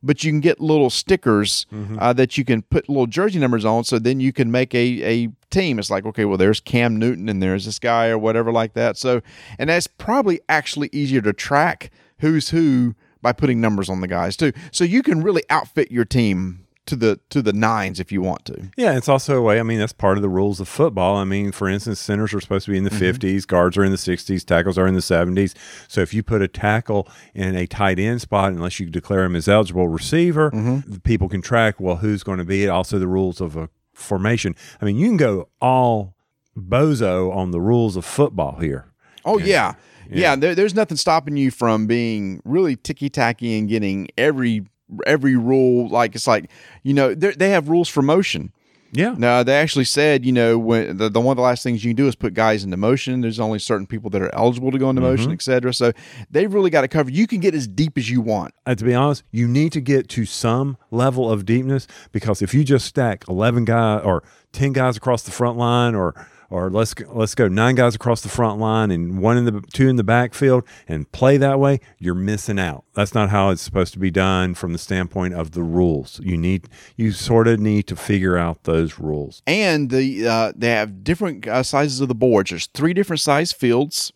[0.03, 1.67] but you can get little stickers
[1.99, 3.85] uh, that you can put little jersey numbers on.
[3.85, 5.79] So then you can make a, a team.
[5.79, 8.97] It's like, okay, well, there's Cam Newton and there's this guy or whatever like that.
[8.97, 9.21] So,
[9.59, 14.37] and that's probably actually easier to track who's who by putting numbers on the guys
[14.37, 14.53] too.
[14.73, 18.45] So you can really outfit your team to the to the nines if you want
[18.47, 18.71] to.
[18.77, 19.61] Yeah, it's also a way.
[19.61, 21.17] I mean, that's part of the rules of football.
[21.17, 23.27] I mean, for instance, centers are supposed to be in the Mm-hmm.
[23.27, 25.55] 50s, guards are in the 60s, tackles are in the 70s.
[25.89, 29.37] So if you put a tackle in a tight end spot, unless you declare him
[29.37, 30.97] as eligible receiver, Mm-hmm.
[31.05, 32.69] people can track, well, who's going to be it.
[32.69, 34.57] Also, the rules of a formation.
[34.81, 36.17] I mean, you can go all
[36.59, 38.87] bozo on the rules of football here.
[39.25, 39.75] Oh yeah,
[40.11, 40.35] yeah.
[40.37, 44.67] there, there's nothing stopping you from being really ticky tacky and getting every
[45.07, 45.89] every rule.
[45.89, 46.51] Like it's like
[46.83, 48.53] you know they have rules for motion.
[48.95, 49.15] Yeah.
[49.17, 51.91] No, they actually said, you know, when the, the one of the last things you
[51.91, 53.23] can do is put guys into motion.
[53.23, 55.73] There's only certain people that are eligible to go into motion, etc.
[55.73, 55.93] So
[56.31, 57.15] they've really got it covered.
[57.15, 58.53] You can get as deep as you want.
[58.67, 62.53] Uh, to be honest, you need to get to some level of deepness because if
[62.53, 64.23] you just stack eleven guys or
[64.53, 66.15] ten guys across the front line, or
[66.53, 69.89] or let's let's go nine guys across the front line and one in the two
[69.89, 72.85] in the backfield and play that way, you're missing out.
[72.93, 76.21] That's not how it's supposed to be done from the standpoint of the rules.
[76.23, 79.43] You need you sort of need to figure out those rules.
[79.47, 82.51] and the uh, they have different uh, sizes of the boards.
[82.51, 84.13] There's three different size fields,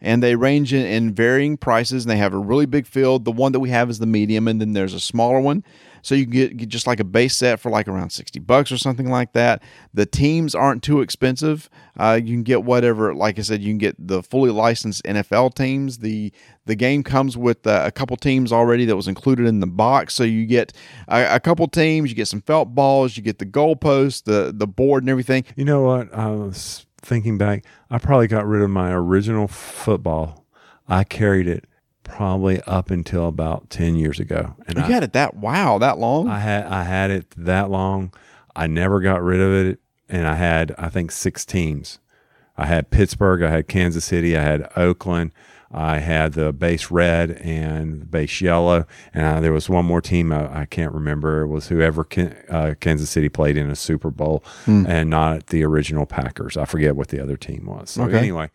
[0.00, 2.04] and they range in, in varying prices.
[2.04, 3.24] And they have a really big field.
[3.24, 5.64] The one that we have is the medium, and then there's a smaller one.
[6.02, 8.70] So you can get, get just like a base set for like around sixty bucks
[8.72, 9.62] or something like that.
[9.94, 11.68] The teams aren't too expensive.
[11.98, 13.14] Uh, you can get whatever.
[13.14, 15.98] Like I said, you can get the fully licensed NFL teams.
[15.98, 16.32] The
[16.66, 20.14] the game comes with uh, a couple teams already that was included in the box.
[20.14, 20.72] So you get
[21.08, 22.10] a, a couple teams.
[22.10, 23.16] You get some felt balls.
[23.16, 25.44] You get the goalpost, the the board, and everything.
[25.56, 26.12] You know what?
[26.14, 27.64] I was thinking back.
[27.90, 30.46] I probably got rid of my original football.
[30.88, 31.64] I carried it
[32.10, 35.98] probably up until about ten years ago, and You I, had it that wow that
[35.98, 36.28] long.
[36.28, 38.12] I had I had it that long.
[38.56, 41.98] I never got rid of it, and I had I think six teams.
[42.58, 45.32] I had Pittsburgh, I had Kansas City, I had Oakland,
[45.72, 48.84] I had the base red and base yellow,
[49.14, 51.40] and uh, there was one more team I, I can't remember.
[51.42, 55.64] It was whoever Ken, uh, Kansas City played in a Super Bowl, and not the
[55.64, 56.58] original Packers.
[56.58, 57.90] I forget what the other team was.
[57.90, 58.18] So Okay.
[58.18, 58.50] anyway,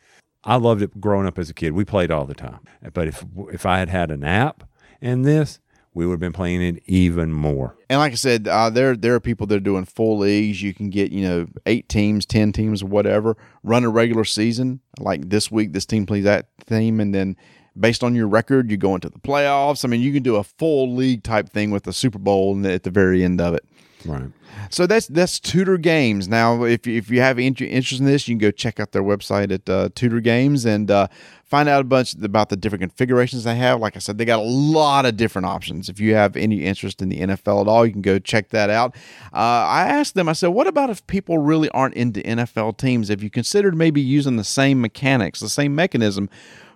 [0.46, 1.74] I loved it growing up as a kid.
[1.74, 2.60] We played all the time,
[2.94, 4.64] but if if I had had an app
[5.02, 5.60] and this,
[5.94, 7.76] we would have been playing it even more.
[7.90, 10.62] and like I said, uh, there there are people that are doing full leagues.
[10.62, 13.36] You can get you know eight teams, ten teams, whatever.
[13.64, 14.82] Run a regular season.
[15.00, 17.38] Like this week, this team plays that team, and then
[17.78, 19.84] based on your record, you go into the playoffs.
[19.84, 22.84] I mean, you can do a full league type thing with the Super Bowl at
[22.84, 23.66] the very end of it.
[24.06, 24.32] Right.
[24.70, 26.28] So that's that's Tudor Games.
[26.28, 29.04] Now, if if you have int- interest in this, you can go check out their
[29.04, 31.08] website at uh, Tudor Games and uh,
[31.44, 33.80] find out a bunch about the different configurations they have.
[33.80, 35.90] Like I said, they got a lot of different options.
[35.90, 38.70] If you have any interest in the NFL at all, you can go check that
[38.70, 38.96] out.
[39.34, 40.30] Uh, I asked them.
[40.30, 43.10] I said, "What about if people really aren't into NFL teams?
[43.10, 46.30] Have you considered maybe using the same mechanics, the same mechanism?"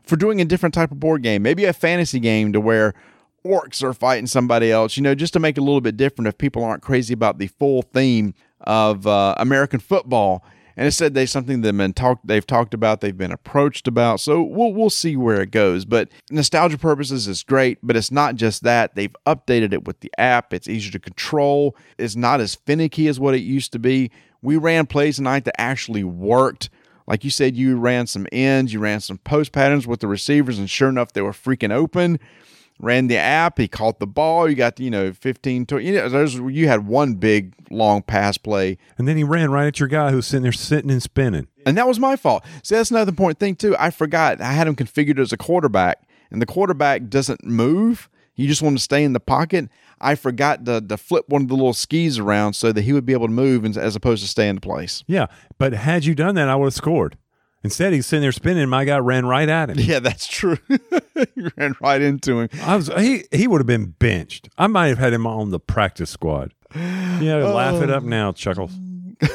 [0.03, 2.95] For doing a different type of board game, maybe a fantasy game to where
[3.49, 6.27] orcs are fighting somebody else, you know, just to make it a little bit different
[6.27, 10.43] if people aren't crazy about the full theme of uh, American football.
[10.77, 14.19] and it said they something they've been talked they've talked about, they've been approached about.
[14.19, 15.85] So we'll we'll see where it goes.
[15.85, 18.95] But nostalgia purposes is great, but it's not just that.
[18.95, 20.53] They've updated it with the app.
[20.53, 21.75] It's easier to control.
[21.97, 24.11] It's not as finicky as what it used to be.
[24.41, 26.69] We ran plays tonight that actually worked.
[27.07, 30.59] Like you said, you ran some ends, you ran some post patterns with the receivers,
[30.59, 32.19] and sure enough, they were freaking open
[32.79, 33.57] ran the app.
[33.59, 34.49] He caught the ball.
[34.49, 38.37] You got you know 15, 20, you know, there's you had one big long pass
[38.37, 41.47] play, And then he ran right at your guy who's sitting there sitting and spinning.
[41.65, 42.43] and that was my fault.
[42.63, 43.75] See, that's another important thing too.
[43.77, 46.01] I forgot I had him configured as a quarterback,
[46.31, 48.09] and the quarterback doesn't move.
[48.35, 49.67] You just want to stay in the pocket.
[49.99, 53.05] I forgot to, to flip one of the little skis around so that he would
[53.05, 55.03] be able to move and- as opposed to stay in the place.
[55.07, 55.25] Yeah,
[55.57, 57.17] but had you done that, I would have scored.
[57.63, 58.61] Instead, he's sitting there spinning.
[58.63, 59.77] and My guy ran right at him.
[59.89, 60.57] Yeah, that's true.
[60.69, 62.49] he ran right into him.
[62.61, 64.49] I was he he would have been benched.
[64.57, 66.53] I might have had him on the practice squad.
[66.75, 67.53] Yeah, oh.
[67.55, 68.73] laugh it up now, Chuckles.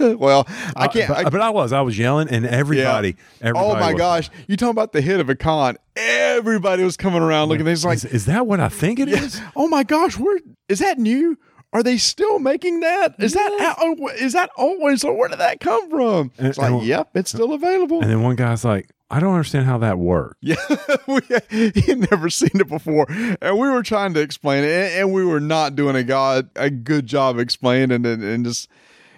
[0.00, 0.46] Well,
[0.76, 1.08] I uh, can't.
[1.08, 3.66] but, I, but I was I was yelling, and everybody, oh everybody.
[3.66, 4.30] oh my was- gosh!
[4.46, 5.78] You talking about the hit of a con?
[5.96, 7.66] Everybody was coming around looking.
[7.66, 9.40] It's like, Is, is that what I think it is?
[9.56, 11.38] oh my gosh, where is that new?
[11.74, 13.16] Are they still making that?
[13.18, 13.48] Is that
[13.78, 15.00] oh, that always?
[15.00, 16.30] So where did that come from?
[16.38, 18.00] And, It's And- like, and- yep, it's still available.
[18.00, 20.38] And then one guy's like, I don't understand how that worked.
[20.40, 20.56] Yeah,
[21.06, 21.20] we,
[21.50, 25.12] he had never seen it before, and we were trying to explain it, and, and
[25.12, 28.68] we were not doing a god a good job explaining it, and, and just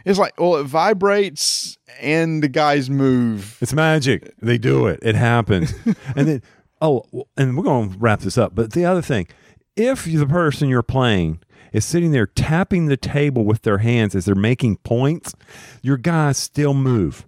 [0.06, 3.58] it's like, well, it vibrates and the guys move.
[3.60, 4.34] It's magic.
[4.40, 5.00] They do it.
[5.02, 5.74] It happens.
[6.16, 6.42] and then,
[6.80, 7.04] oh,
[7.36, 8.54] and we're going to wrap this up.
[8.54, 9.26] But the other thing,
[9.74, 11.40] if the person you're playing
[11.72, 15.34] is sitting there tapping the table with their hands as they're making points,
[15.82, 17.26] your guys still move.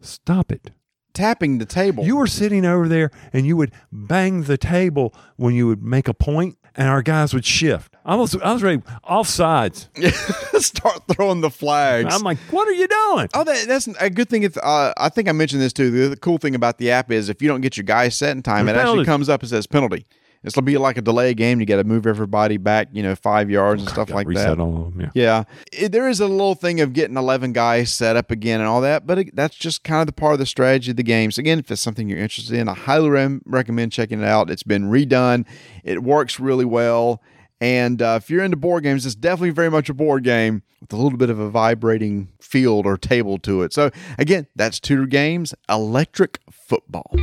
[0.00, 0.70] Stop it.
[1.14, 2.04] Tapping the table.
[2.04, 6.08] You were sitting over there and you would bang the table when you would make
[6.08, 7.94] a point, and our guys would shift.
[8.04, 9.90] I was, I was ready off sides.
[10.58, 12.14] start throwing the flags.
[12.14, 13.28] I'm like, what are you doing?
[13.34, 14.42] Oh, that, that's a good thing.
[14.42, 15.90] If uh, I think I mentioned this too.
[15.90, 18.34] The, the cool thing about the app is if you don't get your guys set
[18.34, 20.06] in time, it actually comes up and says penalty.
[20.44, 21.60] It's gonna be like a delay game.
[21.60, 24.60] You got to move everybody back, you know, five yards and stuff like Reset that.
[24.60, 25.10] all of them.
[25.14, 25.22] Yeah.
[25.22, 28.68] Yeah, It- there is a little thing of getting eleven guys set up again and
[28.68, 31.02] all that, but it, that's just kind of the part of the strategy of the
[31.02, 31.30] game.
[31.30, 34.50] So again, if it's something you're interested in, I highly rem- recommend checking it out.
[34.50, 35.44] It's been redone.
[35.84, 37.22] It works really well.
[37.60, 40.92] And uh, if you're into board games, it's definitely very much a board game with
[40.92, 43.72] a little bit of a vibrating field or table to it.
[43.72, 47.14] So, again, that's Tudor Games Electric Football.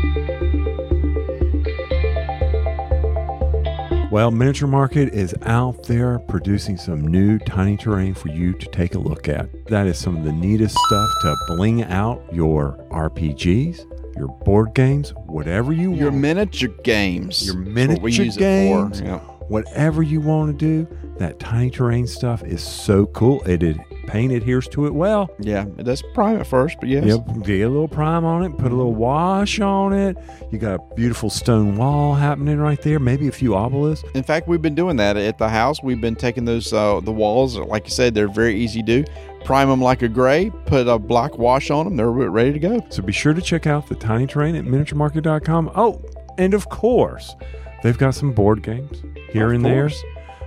[4.11, 8.95] Well, Miniature Market is out there producing some new tiny terrain for you to take
[8.95, 9.67] a look at.
[9.67, 15.11] That is some of the neatest stuff to bling out your RPGs, your board games,
[15.27, 16.01] whatever you want.
[16.01, 17.45] Your miniature games.
[17.45, 18.99] your is miniature we use it games.
[18.99, 19.19] Yeah.
[19.19, 20.97] whatever you want to do.
[21.19, 23.43] That tiny terrain stuff is so cool.
[23.43, 23.77] It, it
[24.09, 25.29] paint adheres to it well.
[25.39, 27.05] Yeah, it does prime at first, but yes.
[27.05, 30.17] Yep, get a little prime on it, put a little wash on it.
[30.51, 34.09] You got a beautiful stone wall happening right there, maybe a few obelisks.
[34.15, 35.81] In fact, we've been doing that at the house.
[35.83, 39.11] We've been taking those uh, the walls, like you said, they're very easy to do.
[39.45, 41.95] Prime them like a gray, put a black wash on them.
[41.95, 42.85] They're ready to go.
[42.89, 45.71] So be sure to check out the tiny terrain at miniaturemarket.com.
[45.75, 46.01] Oh,
[46.37, 47.35] and of course,
[47.83, 49.01] they've got some board games
[49.31, 49.83] here Of and there.
[49.89, 50.03] course.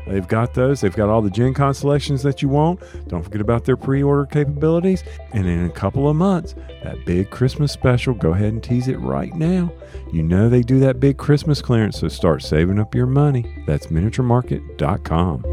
[0.07, 0.81] They've got those.
[0.81, 2.81] They've got all the Gen Con selections that you want.
[3.09, 5.05] Don't forget about their pre order capabilities.
[5.33, 8.99] And in a couple of months, that big Christmas special, go ahead and tease it
[8.99, 9.73] right now.
[10.13, 13.65] You know they do that big Christmas clearance, so start saving up your money.
[13.67, 15.45] That's miniaturemarket.com.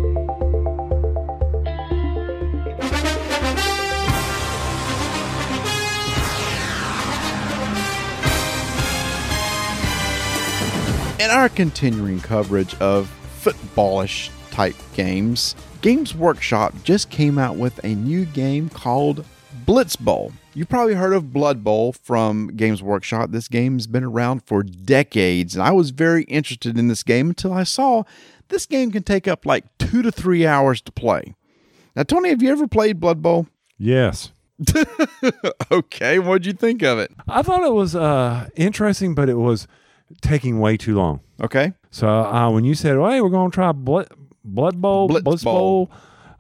[11.19, 14.29] In our continuing coverage of footballish
[14.59, 19.23] type games, Games Workshop just came out with a new game called
[19.65, 20.33] Blitz Bowl.
[20.53, 23.31] You've probably heard of Blood Bowl from Games Workshop.
[23.31, 27.53] This game's been around for decades, and I was very interested in this game until
[27.53, 28.03] I saw
[28.49, 31.35] this game can take up like two to three hours to play.
[31.95, 33.47] Now, Tony, have you ever played Blood Bowl?
[33.77, 34.33] Yes.
[35.71, 37.13] okay, what'd you think of it?
[37.29, 39.69] I thought it was uh, interesting, but it was
[40.21, 41.21] taking way too long.
[41.41, 41.71] Okay.
[41.91, 44.09] So uh, when you said, "Oh, hey, we're going to try blood
[44.53, 45.85] blood bowl, Blitz blitz Bowl.
[45.85, 45.91] bowl,"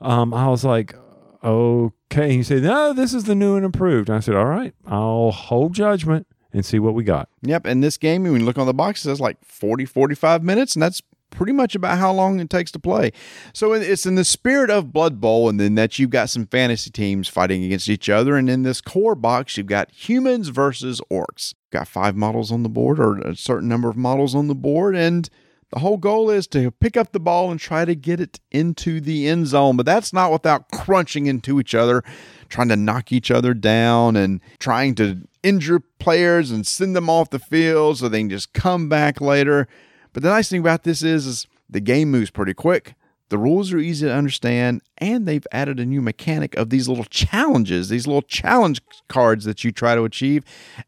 [0.01, 0.95] um, I was like,
[1.43, 4.73] "Okay." He said, "No, this is the new and improved." And I said, "All right,
[4.85, 7.65] I'll hold judgment and see what we got." Yep.
[7.65, 10.75] And this game, when you look on the box, it says like 40, 45 minutes,
[10.75, 11.01] and that's
[11.31, 13.11] pretty much about how long it takes to play.
[13.53, 16.89] So it's in the spirit of Blood Bowl, and then that you've got some fantasy
[16.89, 18.35] teams fighting against each other.
[18.35, 21.53] And in this core box, you've got humans versus orcs.
[21.71, 24.95] Got five models on the board, or a certain number of models on the board,
[24.95, 25.29] and
[25.71, 28.99] The whole goal is to pick up the ball and try to get it into
[28.99, 32.03] the end zone, but that's not without crunching into each other,
[32.49, 37.29] trying to knock each other down and trying to injure players and send them off
[37.29, 39.67] the field so they can just come back later.
[40.11, 42.95] But the nice thing about this is, is the game moves pretty quick.
[43.29, 47.05] The rules are easy to understand, and they've added a new mechanic of these little
[47.05, 50.43] challenges, these little challenge cards that you try to achieve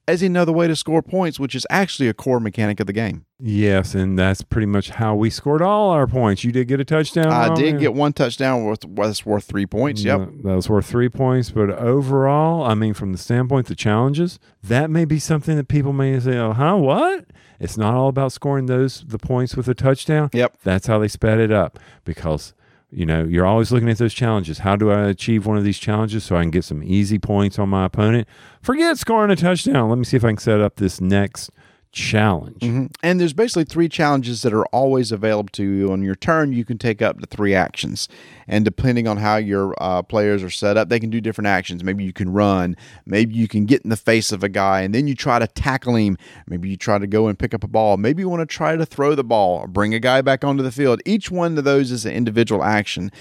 [0.07, 3.25] as another way to score points, which is actually a core mechanic of the game.
[3.43, 6.43] Yes, and that's pretty much how we scored all our points.
[6.43, 7.27] You did get a touchdown.
[7.27, 10.03] I did get one touchdown worth was worth three points.
[10.03, 10.19] Yep.
[10.19, 11.49] That that was worth three points.
[11.49, 15.67] But overall, I mean, from the standpoint of the challenges, that may be something that
[15.67, 17.25] people may say, oh, huh, what?
[17.59, 20.29] It's not all about scoring those the points with a touchdown.
[20.33, 20.57] Yep.
[20.63, 22.53] That's how they sped it up because
[22.91, 24.59] you know you're always looking at those challenges.
[24.59, 27.57] How do I achieve one of these challenges so I can get some easy points
[27.57, 28.27] on my opponent?
[28.61, 29.89] Forget scoring a touchdown.
[29.89, 31.49] Let me see if I can set up this next
[31.91, 32.61] challenge.
[32.61, 32.91] Mhm.
[33.03, 36.53] And there's basically three challenges that are always available to you on your turn.
[36.53, 38.07] You can take up to three actions,
[38.47, 41.83] and depending on how your uh, players are set up, they can do different actions.
[41.83, 44.95] Maybe you can run, maybe you can get in the face of a guy, and
[44.95, 46.17] then you try to tackle him.
[46.47, 47.97] Maybe you try to go and pick up a ball.
[47.97, 50.63] Maybe you want to try to throw the ball or bring a guy back onto
[50.63, 51.01] the field.
[51.05, 53.11] Each one of those is an individual action.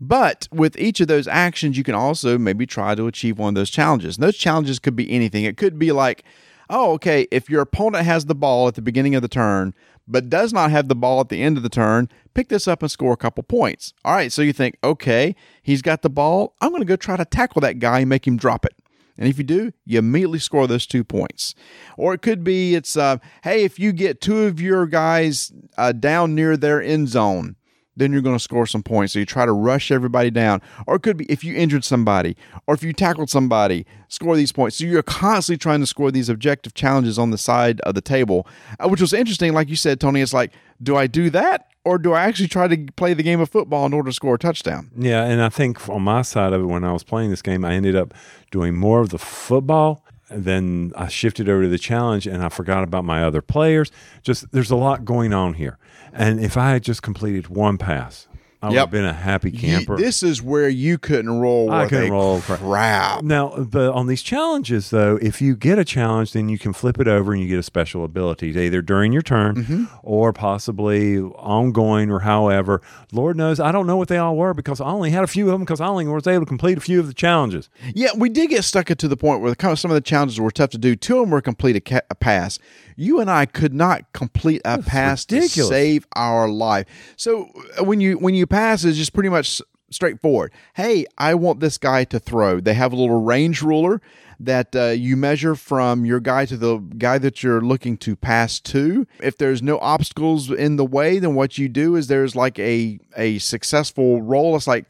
[0.00, 3.54] But with each of those actions, you can also maybe try to achieve one of
[3.56, 4.16] those challenges.
[4.16, 5.44] And those challenges could be anything.
[5.44, 6.24] It could be like,
[6.70, 9.74] oh, okay, if your opponent has the ball at the beginning of the turn,
[10.06, 12.82] but does not have the ball at the end of the turn, pick this up
[12.82, 13.92] and score a couple points.
[14.04, 16.54] All right, so you think, okay, he's got the ball.
[16.60, 18.74] I'm going to go try to tackle that guy and make him drop it.
[19.18, 21.54] And if you do, you immediately score those two points.
[21.96, 25.92] Or it could be it's, uh, hey, if you get two of your guys uh,
[25.92, 27.56] down near their end zone,
[27.98, 29.12] then you're going to score some points.
[29.12, 30.62] So you try to rush everybody down.
[30.86, 32.36] Or it could be if you injured somebody
[32.66, 34.76] or if you tackled somebody, score these points.
[34.76, 38.46] So you're constantly trying to score these objective challenges on the side of the table,
[38.78, 39.52] uh, which was interesting.
[39.52, 41.66] Like you said, Tony, it's like, do I do that?
[41.84, 44.34] Or do I actually try to play the game of football in order to score
[44.34, 44.90] a touchdown?
[44.96, 47.64] Yeah, and I think on my side of it, when I was playing this game,
[47.64, 48.12] I ended up
[48.50, 50.04] doing more of the football.
[50.30, 53.90] Then I shifted over to the challenge, and I forgot about my other players.
[54.22, 55.78] Just there's a lot going on here,
[56.12, 58.26] and if I had just completed one pass,
[58.60, 58.80] I would Yep.
[58.86, 59.96] have been a happy You- camper.
[59.96, 62.58] this is where you couldn't roll I couldn't roll crap.
[62.58, 63.22] crap.
[63.22, 66.98] Now, but on these challenges, though, if you get a challenge, then you can flip
[67.00, 69.84] it over and you get a special ability, either during your turn Mm-hmm.
[70.02, 72.82] or possibly ongoing or however.
[73.12, 75.46] Lord knows, I don't know what they all were because I only had a few
[75.46, 77.68] of them because I only was able to complete a few of the challenges.
[77.94, 80.50] Yeah, we did get stuck at to the point where some of the challenges were
[80.50, 80.96] tough to do.
[80.96, 82.58] Two of them were complete a, ca- a pass.
[83.00, 87.14] You and I could not complete a pass to save our life.
[87.16, 90.52] So uh, when you when you pass, it's just pretty much straightforward.
[90.74, 92.58] Hey, I want this guy to throw.
[92.58, 94.02] They have a little range ruler
[94.40, 98.58] that uh, you measure from your guy to the guy that you're looking to pass
[98.60, 99.06] to.
[99.20, 102.98] If there's no obstacles in the way, then what you do is there's like a
[103.16, 104.56] a successful roll.
[104.56, 104.86] It's like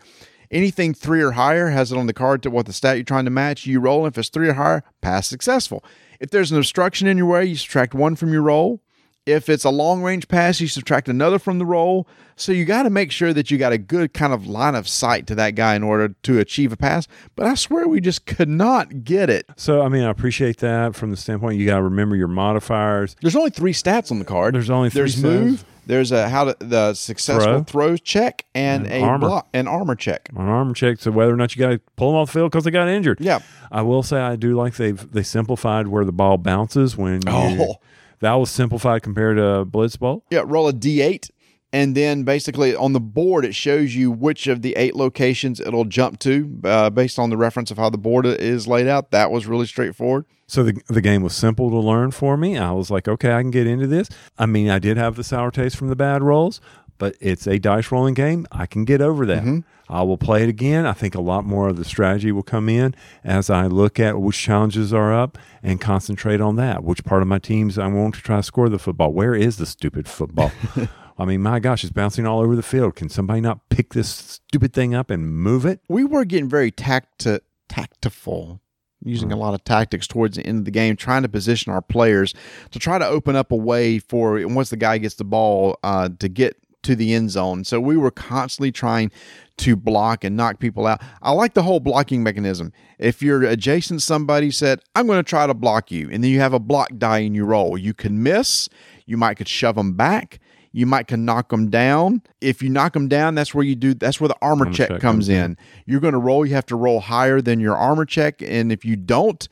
[0.50, 3.26] anything three or higher has it on the card to what the stat you're trying
[3.26, 3.66] to match.
[3.66, 5.84] You roll, and if it's three or higher, pass successful.
[6.20, 8.80] If there's an obstruction in your way, you subtract one from your roll.
[9.28, 12.06] If it's a long range pass, you subtract another from the roll.
[12.36, 14.86] So you got to make sure that you got a good kind of line of
[14.88, 17.08] sight to that guy in order to achieve a pass.
[17.34, 19.46] But I swear we just could not get it.
[19.56, 23.16] So, I mean, I appreciate that from the standpoint you got to remember your modifiers.
[23.22, 24.54] There's only three stats on the card.
[24.54, 25.22] There's only three there's stats.
[25.22, 25.64] move.
[25.86, 29.26] There's a how to the successful throw, check and, And a armor.
[29.26, 30.28] block an armor check.
[30.36, 32.50] An armor check to whether or not you got to pull them off the field
[32.52, 33.20] because they got injured.
[33.20, 33.38] Yeah.
[33.72, 37.32] I will say I do like they've they simplified where the ball bounces when you,
[37.32, 37.76] Oh.
[38.20, 40.24] That was simplified compared to Blitz Bowl.
[40.30, 41.30] Yeah, roll a d8,
[41.72, 45.84] and then basically on the board it shows you which of the eight locations it'll
[45.84, 49.10] jump to uh, based on the reference of how the board is laid out.
[49.10, 50.24] That was really straightforward.
[50.46, 52.56] So the the game was simple to learn for me.
[52.56, 54.08] I was like, okay, I can get into this.
[54.38, 56.60] I mean, I did have the sour taste from the bad rolls,
[56.98, 58.46] but it's a dice rolling game.
[58.52, 59.42] I can get over that.
[59.42, 59.60] Mm-hmm.
[59.88, 60.84] I will play it again.
[60.84, 62.94] I think a lot more of the strategy will come in
[63.24, 66.84] as I look at which challenges are up and concentrate on that.
[66.84, 69.12] Which part of my teams I want to try to score the football.
[69.12, 70.52] Where is the stupid football?
[71.18, 72.94] I mean, my gosh, it's bouncing all over the field.
[72.94, 75.80] Can somebody not pick this stupid thing up and move it?
[75.88, 77.26] We were getting very tact
[77.68, 78.60] tactful.
[79.04, 81.80] Using a lot of tactics towards the end of the game, trying to position our
[81.80, 82.34] players
[82.72, 86.08] to try to open up a way for once the guy gets the ball uh,
[86.18, 87.64] to get to the end zone.
[87.64, 89.10] So we were constantly trying
[89.58, 91.00] to block and knock people out.
[91.20, 92.72] I like the whole blocking mechanism.
[92.98, 96.40] If you're adjacent, somebody said, "I'm going to try to block you," and then you
[96.40, 97.76] have a block die in your roll.
[97.76, 98.68] You can miss.
[99.06, 100.38] You might could shove them back.
[100.70, 102.22] You might can knock them down.
[102.40, 103.94] If you knock them down, that's where you do.
[103.94, 105.56] That's where the armor, Armor check, check comes comes in.
[105.86, 106.44] You're going to roll.
[106.46, 109.48] You have to roll higher than your armor check, and if you don't,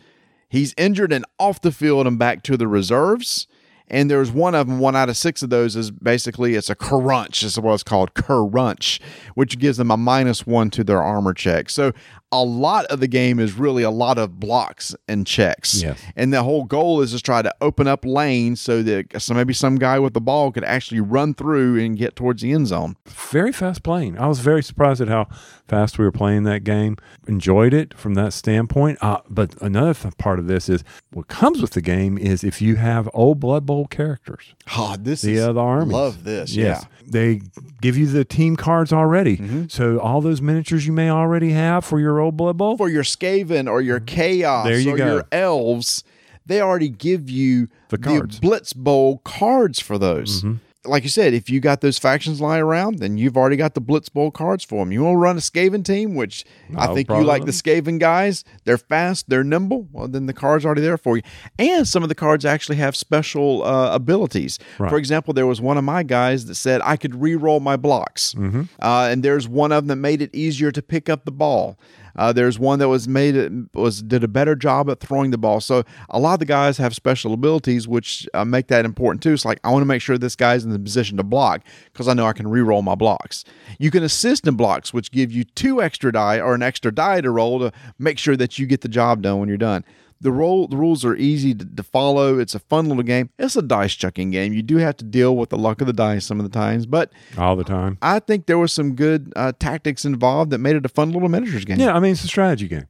[0.48, 3.48] he's injured and off the field and back to the reserves.
[3.88, 6.74] And there's one of them, one out of six of those is basically it's a
[6.74, 9.00] crunch, is what it's called, crunch,
[9.34, 11.70] which gives them a minus one to their armor check.
[11.70, 11.92] So
[12.32, 15.80] a lot of the game is really a lot of blocks and checks.
[15.80, 16.00] Yes.
[16.16, 19.52] And the whole goal is to try to open up lanes so that so maybe
[19.54, 22.96] some guy with the ball could actually run through and get towards the end zone.
[23.06, 24.18] very fast playing.
[24.18, 25.28] I was very surprised at how
[25.68, 26.96] fast we were playing that game.
[27.28, 28.98] Enjoyed it from that standpoint.
[29.00, 32.60] Uh, but another th- part of this is what comes with the game is if
[32.60, 35.92] you have old Blood Bowl characters, Oh, this the is other armies.
[35.92, 36.54] love this.
[36.54, 37.10] Yes, Yeah.
[37.10, 37.40] they
[37.80, 39.36] give you the team cards already.
[39.36, 39.64] Mm-hmm.
[39.68, 43.80] So all those miniatures you may already have for your Blood For your Skaven or
[43.80, 45.06] your Chaos There you or go.
[45.14, 46.04] your Elves,
[46.46, 48.36] they already give you The cards.
[48.36, 48.46] Mm-hmm.
[48.46, 50.44] Blitz Bowl cards for those.
[50.84, 53.80] Like you said, if you got those factions lying around, then you've already got the
[53.80, 54.92] Blitz Bowl cards for them.
[54.92, 56.44] You want to run a Skaven team, which
[56.76, 58.44] I No think you like the Skaven guys.
[58.64, 59.88] They're fast, they're nimble.
[59.90, 61.24] Well, then the cards already there for you.
[61.58, 64.60] And some of the cards actually have special uh, abilities.
[64.78, 64.88] Right.
[64.88, 68.34] For example, there was one of my guys that said I could re-roll my blocks,
[68.34, 68.62] Mm-hmm.
[68.80, 71.76] uh, and there's one of them that made it easier to pick up the ball.
[72.16, 75.60] Uh, there's one that was made was did a better job at throwing the ball.
[75.60, 79.32] So a lot of the guys have special abilities, which uh, make that important too.
[79.32, 81.62] It's like I want to make sure this guy's in the position to block
[81.92, 83.44] because I know I can re-roll my blocks.
[83.78, 87.20] You can assist in blocks, which give you two extra die or an extra die
[87.20, 89.84] to roll to make sure that you get the job done when you're done.
[90.20, 92.38] The role the rules are easy to, to follow.
[92.38, 93.30] It's a fun little game.
[93.38, 94.52] It's a dice chucking game.
[94.52, 96.86] You do have to deal with the luck of the dice some of the times,
[96.86, 97.98] but all the time.
[98.00, 101.28] I think there was some good uh, tactics involved that made it a fun little
[101.28, 101.78] miniatures game.
[101.78, 102.88] Yeah, I mean it's a strategy game.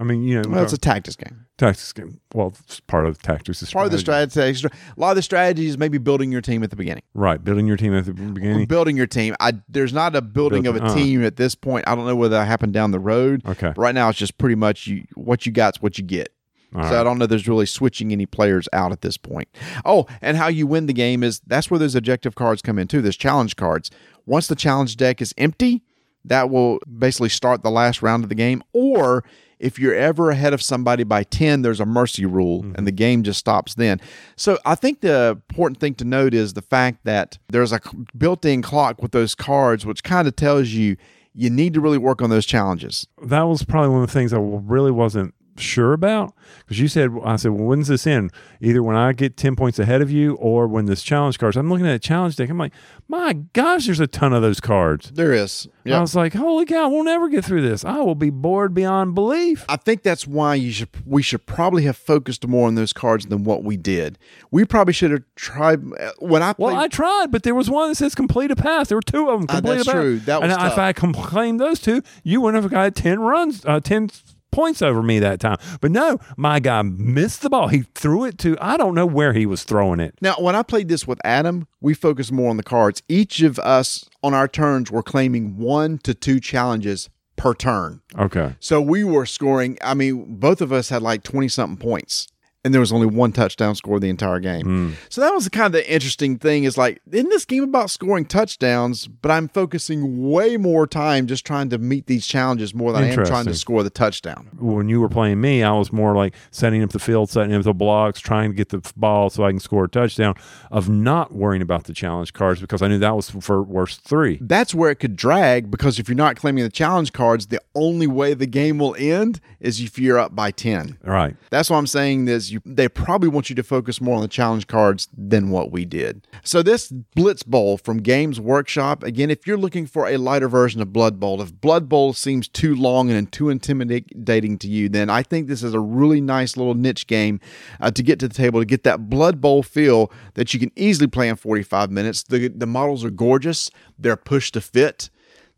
[0.00, 1.44] I mean, you know, well, it's a tactics game.
[1.58, 2.22] tactics game.
[2.32, 3.62] Well, it's part of the tactics.
[3.62, 4.40] is Part of the strategy.
[4.40, 7.02] a lot of the strategy is maybe building your team at the beginning.
[7.12, 7.44] right?
[7.44, 8.64] Building your team at the beginning.
[8.64, 9.36] Building your team.
[9.40, 10.94] I there's not a building of a uh.
[10.94, 11.86] team at this point.
[11.86, 13.42] I don't know whether that happened down the road.
[13.46, 13.74] Okay.
[13.76, 15.04] Right now, it's just pretty much you.
[15.16, 16.32] What you got's what you get.
[16.74, 17.00] All so right.
[17.00, 17.26] I don't know.
[17.26, 19.48] There's really switching any players out at this point.
[19.84, 22.88] Oh, and how you win the game is that's where those objective cards come in
[22.88, 23.02] too.
[23.02, 23.90] There's challenge cards.
[24.26, 25.82] Once the challenge deck is empty,
[26.24, 28.62] that will basically start the last round of the game.
[28.72, 29.24] Or
[29.58, 32.84] if you're ever ahead of somebody by 10, there's a mercy rule and mm-hmm.
[32.84, 34.00] the game just stops then.
[34.36, 37.80] So I think the important thing to note is the fact that there's a
[38.16, 40.96] built in clock with those cards, which kind of tells you
[41.34, 43.06] you need to really work on those challenges.
[43.22, 47.10] that was probably one of the things I really wasn't sure about because you said
[47.24, 48.32] I said, well, when's this end?
[48.60, 51.56] Either when I get ten points ahead of you, or when this challenge cards.
[51.56, 52.48] I'm looking at a challenge deck.
[52.50, 52.72] I'm like,
[53.08, 55.10] my gosh, there's a ton of those cards.
[55.12, 55.68] There is.
[55.86, 57.84] I was like, holy cow, we'll never get through this.
[57.84, 59.64] I will be bored beyond belief.
[59.68, 63.26] I think that's why you should we should probably have focused more on those cards
[63.26, 64.18] than what we did.
[64.50, 65.80] We probably should have tried
[66.18, 66.76] when I Well.
[66.76, 68.88] I tried, but there was one that says complete a pass.
[68.88, 69.46] There were two of them.
[69.50, 70.00] Ah, Complete that's a pass.
[70.00, 70.18] true.
[70.20, 70.78] That was and if.
[70.78, 74.10] I claimed those two, you wouldn't have got ten runs, uh, ten
[74.50, 75.58] points over me that time.
[75.80, 77.68] But no, my guy missed the ball.
[77.68, 80.14] He threw it to I don't know where he was throwing it.
[80.20, 83.02] now, when I played this with Adam, we focused more on the cards.
[83.08, 88.02] Each of us on our turns were claiming one to two challenges per turn.
[88.18, 88.54] Okay.
[88.60, 89.78] So we were scoring.
[89.82, 92.28] I mean, both of us had like twenty something points.
[92.62, 94.64] And there was only one touchdown score the entire game.
[94.64, 94.90] Hmm.
[95.08, 97.90] So that was the kind of the interesting thing is like, in this game about
[97.90, 102.92] scoring touchdowns, but I'm focusing way more time just trying to meet these challenges more
[102.92, 104.50] than I am trying to score the touchdown.
[104.58, 107.62] When you were playing me, I was more like setting up the field, setting up
[107.62, 110.34] the blocks, trying to get the ball so I can score a touchdown,
[110.70, 114.38] of not worrying about the challenge cards because I knew that was for worst three.
[114.42, 118.06] That's where it could drag because if you're not claiming the challenge cards, the only
[118.06, 120.98] way the game will end is if you're up by 10.
[121.02, 121.36] Right.
[121.50, 124.66] That's what I'm saying you they probably want you to focus more on the challenge
[124.66, 126.26] cards than what we did.
[126.42, 130.80] So this Blitz Bowl from Games Workshop, again, if you're looking for a lighter version
[130.80, 135.10] of Blood Bowl, if Blood Bowl seems too long and too intimidating to you, then
[135.10, 137.40] I think this is a really nice little niche game
[137.80, 140.72] uh, to get to the table to get that Blood Bowl feel that you can
[140.76, 142.22] easily play in 45 minutes.
[142.22, 143.70] The the models are gorgeous.
[143.98, 145.10] They're pushed to fit.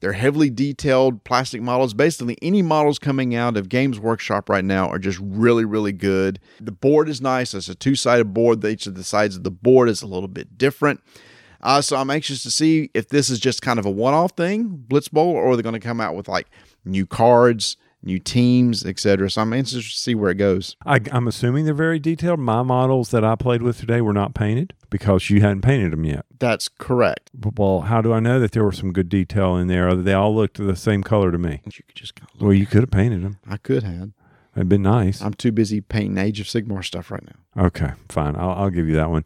[0.03, 1.95] They're heavily detailed plastic models.
[1.95, 6.41] Basically, any models coming out of Games Workshop right now are just really, really good.
[6.61, 7.55] The board is nice.
[7.55, 8.65] It's a two sided board.
[8.65, 11.01] Each of the sides of the board is a little bit different.
[11.61, 14.33] Uh, so I'm anxious to see if this is just kind of a one off
[14.33, 16.49] thing, Blitz Bowl, or are they're going to come out with like
[16.85, 19.31] new cards, new teams, etc.
[19.31, 20.77] So I'm interested to see where it goes.
[20.85, 22.41] I, I'm assuming they're very detailed.
[22.41, 26.05] My models that I played with today were not painted because you hadn't painted them
[26.05, 26.25] yet.
[26.39, 27.31] That's correct.
[27.57, 29.95] Well, how do I know that there was some good detail in there?
[29.95, 31.61] They all looked the same color to me.
[31.65, 33.39] You could just Well, you could have painted them.
[33.49, 34.11] I could have.
[34.55, 35.23] It'd been nice.
[35.23, 37.65] I'm too busy painting Age of Sigmar stuff right now.
[37.67, 38.37] Okay, fine.
[38.37, 39.25] I'll, I'll give you that one.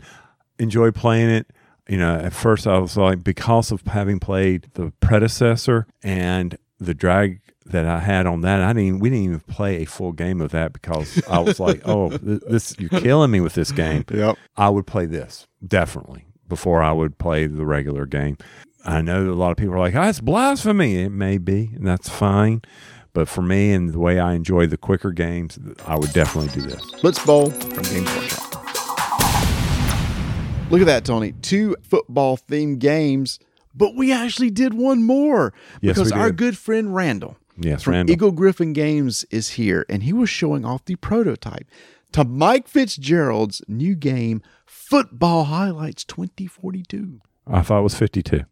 [0.58, 1.52] Enjoy playing it.
[1.88, 6.94] You know, at first I was like, because of having played the predecessor and the
[6.94, 7.40] drag
[7.70, 9.00] that I had on that, I didn't.
[9.00, 12.74] We didn't even play a full game of that because I was like, "Oh, this
[12.78, 14.36] you're killing me with this game." Yep.
[14.56, 18.38] I would play this definitely before I would play the regular game.
[18.84, 21.86] I know a lot of people are like, "Oh, it's blasphemy." It may be, and
[21.86, 22.62] that's fine.
[23.12, 26.68] But for me and the way I enjoy the quicker games, I would definitely do
[26.68, 26.84] this.
[27.00, 28.52] Blitz Bowl from Games Workshop.
[30.70, 31.32] Look at that, Tony.
[31.32, 33.38] Two football themed games,
[33.74, 38.12] but we actually did one more Yes, because our good friend Randall Yes, from Randall.
[38.12, 41.66] Eagle-Gryphon Games is here, and he was showing off the prototype
[42.12, 47.20] to Mike Fitzgerald's new game, Football Highlights 2042.
[47.46, 48.42] I thought it was 52.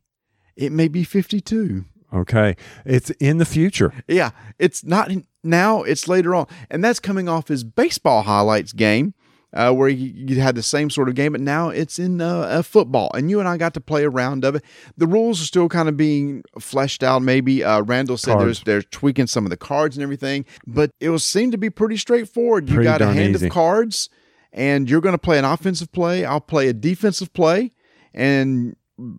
[0.57, 1.84] It may be 52.
[2.12, 2.57] Okay.
[2.84, 3.92] It's in the future.
[4.07, 6.46] Yeah, it's not in- now, it's later on.
[6.70, 9.14] And that's coming off his baseball highlights game.
[9.55, 12.61] Uh, where you, you had the same sort of game, but now it's in uh,
[12.62, 14.64] football, and you and I got to play a round of it.
[14.96, 17.22] The rules are still kind of being fleshed out.
[17.22, 21.11] Maybe uh, Randall said there's they're tweaking some of the cards and everything, but it
[21.11, 22.68] was seemed to be pretty straightforward.
[22.68, 23.46] You got a hand easy.
[23.46, 24.09] of cards,
[24.52, 26.24] and you're going to play an offensive play.
[26.24, 27.70] I'll play a defensive play,
[28.12, 28.74] and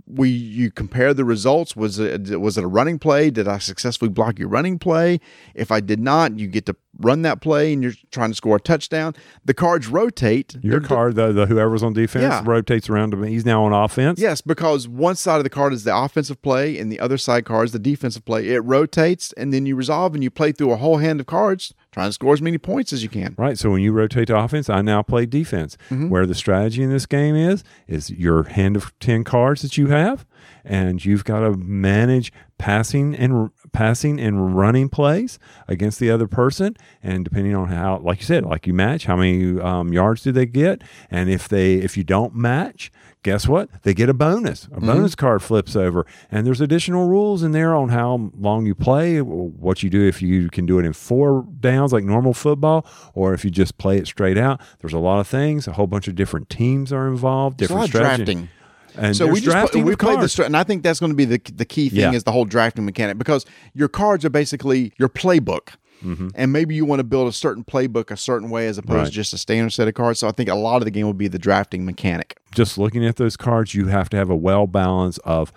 [0.07, 1.75] we you compare the results.
[1.75, 3.29] Was it was it a running play?
[3.29, 5.19] Did i successfully block your running play?
[5.53, 8.55] If i did not you get to run that play and you're trying to score
[8.55, 9.13] a touchdown.
[9.43, 10.55] The cards rotate.
[10.61, 12.41] Your They're- card, the, the whoever's on defense, Yeah.
[12.45, 13.31] rotates around to me.
[13.31, 14.17] He's now on offense.
[14.19, 17.43] yes because one side of the card is the offensive play and the other side
[17.43, 18.47] card is the defensive play.
[18.47, 21.73] It rotates and then you resolve and you play through a whole hand of cards
[21.95, 23.57] trying to score as many points as you can Right.
[23.57, 25.77] So when you rotate to offense, I now play defense.
[25.89, 26.09] Mm-hmm.
[26.09, 29.87] Where the strategy in this game is, is your hand of 10 cards that you
[29.87, 30.25] have,
[30.65, 35.37] and you've got to manage passing and passing and running plays
[35.67, 36.75] against the other person.
[37.03, 40.31] And depending on how, like you said, like you match, how many um, yards do
[40.31, 40.81] they get?
[41.11, 42.91] And if they, if you don't match,
[43.23, 43.69] guess what?
[43.83, 44.67] They get a bonus.
[44.71, 46.05] A bonus card flips over.
[46.31, 50.21] And there's additional rules in there on how long you play, what you do if
[50.21, 53.97] you can do it in four downs like normal football, or if you just play
[53.97, 54.61] it straight out.
[54.79, 55.67] There's a lot of things.
[55.67, 58.25] A whole bunch of different teams are involved, different lot of strategy.
[58.25, 58.49] drafting
[58.97, 61.25] And so we just play- we played the and I think that's going to be
[61.25, 62.13] the the key thing Yeah.
[62.13, 65.69] is the whole drafting mechanic because your cards are basically your playbook.
[66.35, 68.97] And maybe you want to build a certain playbook a certain way as opposed Mm-hmm.
[68.99, 69.05] Right.
[69.07, 70.19] to just a standard set of cards.
[70.19, 72.37] So I think a lot of the game will be the drafting mechanic.
[72.53, 75.51] just looking at those cards, you have to have a well balance of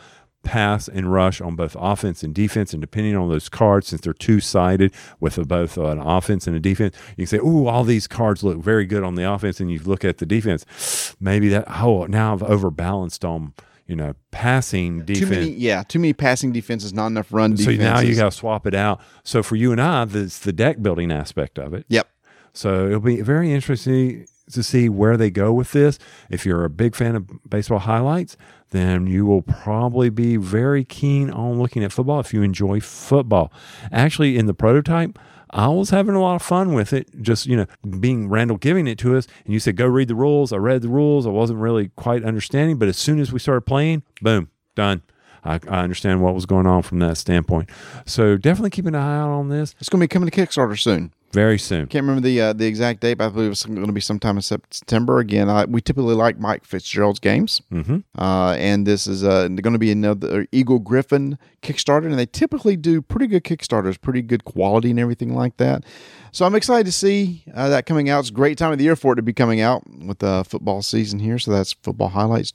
[0.45, 2.73] pass and rush on both offense and defense.
[2.73, 6.47] And depending on those cards, since they're two sided with a, both uh, an offense
[6.47, 9.31] and a defense, you can say, "Ooh, all these cards look very good on the
[9.31, 11.15] offense," and you look at the defense.
[11.21, 13.55] Maybe that oh, now I've overbalanced on
[13.87, 15.31] you know passing Too defense.
[15.31, 17.85] many, yeah, too many passing defenses, not enough run so defenses.
[17.85, 19.01] now you got to swap it out.
[19.25, 21.85] So for you and I, it's the deck building aspect of it.
[21.89, 22.09] Yep.
[22.53, 25.99] So it'll be very interesting to see where they go with this.
[26.31, 28.37] If you're a big fan of baseball highlights,
[28.71, 33.53] then you will probably be very keen on looking at football if you enjoy football.
[33.91, 35.19] Actually, in the prototype,
[35.51, 37.09] I was having a lot of fun with it.
[37.23, 37.67] Just, you know,
[38.01, 40.53] being Randall giving it to us, and you said, go read the rules.
[40.53, 41.27] I read the rules.
[41.27, 45.03] I wasn't really quite understanding, but as soon as we started playing, boom, done.
[45.45, 47.71] I, I understand what was going on from that standpoint.
[48.05, 50.79] So definitely keep an eye out on this It's going to be coming to Kickstarter
[50.79, 51.13] soon.
[51.33, 51.87] Very soon.
[51.89, 54.37] Can't remember the uh, the exact date, but I believe it's going to be sometime
[54.37, 55.19] in September.
[55.19, 57.99] Again, I, we typically like Mike Fitzgerald's games, Mm-hmm.
[58.19, 63.03] uh, and this is uh, going to be another Eagle-Gryphon Kickstarter, and they typically do
[63.03, 65.85] pretty good Kickstarters, pretty good quality and everything like that.
[66.33, 68.21] So I'm excited to see uh, that coming out.
[68.21, 70.45] It's a great time of the year for it to be coming out with the
[70.49, 71.39] football season here.
[71.39, 72.51] So that's Football Highlights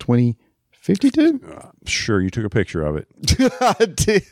[0.84, 1.70] 2052.
[1.86, 3.08] Sure, you took a picture of it.
[3.60, 4.24] I did,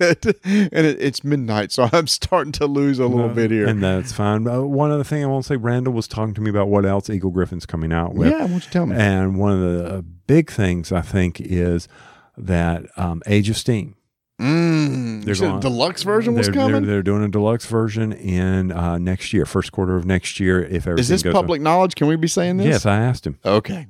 [0.45, 3.67] and it, it's midnight, so I'm starting to lose a little bit here.
[3.67, 4.47] And that's fine.
[4.47, 6.85] Uh, one other thing I want to say, Randall was talking to me about what
[6.85, 8.29] else Eagle-Gryphon's coming out with.
[8.29, 8.95] yeah, why don't you tell me?
[8.95, 11.89] And one of the uh, big things I think is
[12.37, 13.95] that um, Age of Steam.
[14.39, 16.83] Mm, They're going- the deluxe version was they're, coming.
[16.83, 20.63] They're, they're doing a deluxe version in uh, next year, first quarter of next year.
[20.63, 21.95] If everything Is this public knowledge?
[21.95, 22.67] Can we be saying this?
[22.67, 23.37] Yes, I asked him.
[23.43, 23.87] Okay.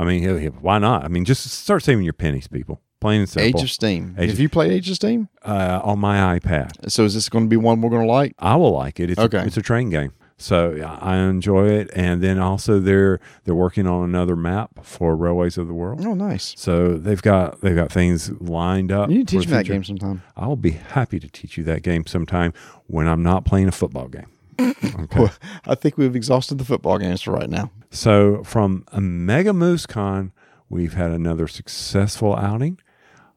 [0.00, 1.04] I mean, why not?
[1.04, 2.80] I mean, just start saving your pennies, people.
[3.00, 3.60] Plain and simple.
[3.60, 4.14] Age of Steam.
[4.18, 5.28] Age Have of- you played Age of Steam?
[5.44, 6.90] uh, on my iPad.
[6.90, 8.34] So is this going to be one we're going to like?
[8.38, 9.10] I will like it.
[9.10, 9.38] It's Okay.
[9.38, 11.90] a, it's a train game, so I enjoy it.
[11.94, 16.04] And then also they're they're working on another map for Railways of the World.
[16.04, 16.52] Oh, nice.
[16.58, 19.08] So they've got they've got things lined up.
[19.08, 20.22] You need to teach me that game sometime.
[20.36, 22.52] I will be happy to teach you that game sometime
[22.86, 24.26] when I'm not playing a football game.
[24.82, 25.20] Okay.
[25.20, 25.32] Well,
[25.66, 27.70] I think we've exhausted the football games for right now.
[27.90, 30.32] So from a Mega Moose Con,
[30.68, 32.78] we've had another successful outing.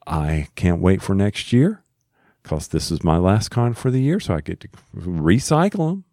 [0.05, 1.81] I can't wait for next year
[2.43, 6.03] because this is my last con for the year, so I get to recycle them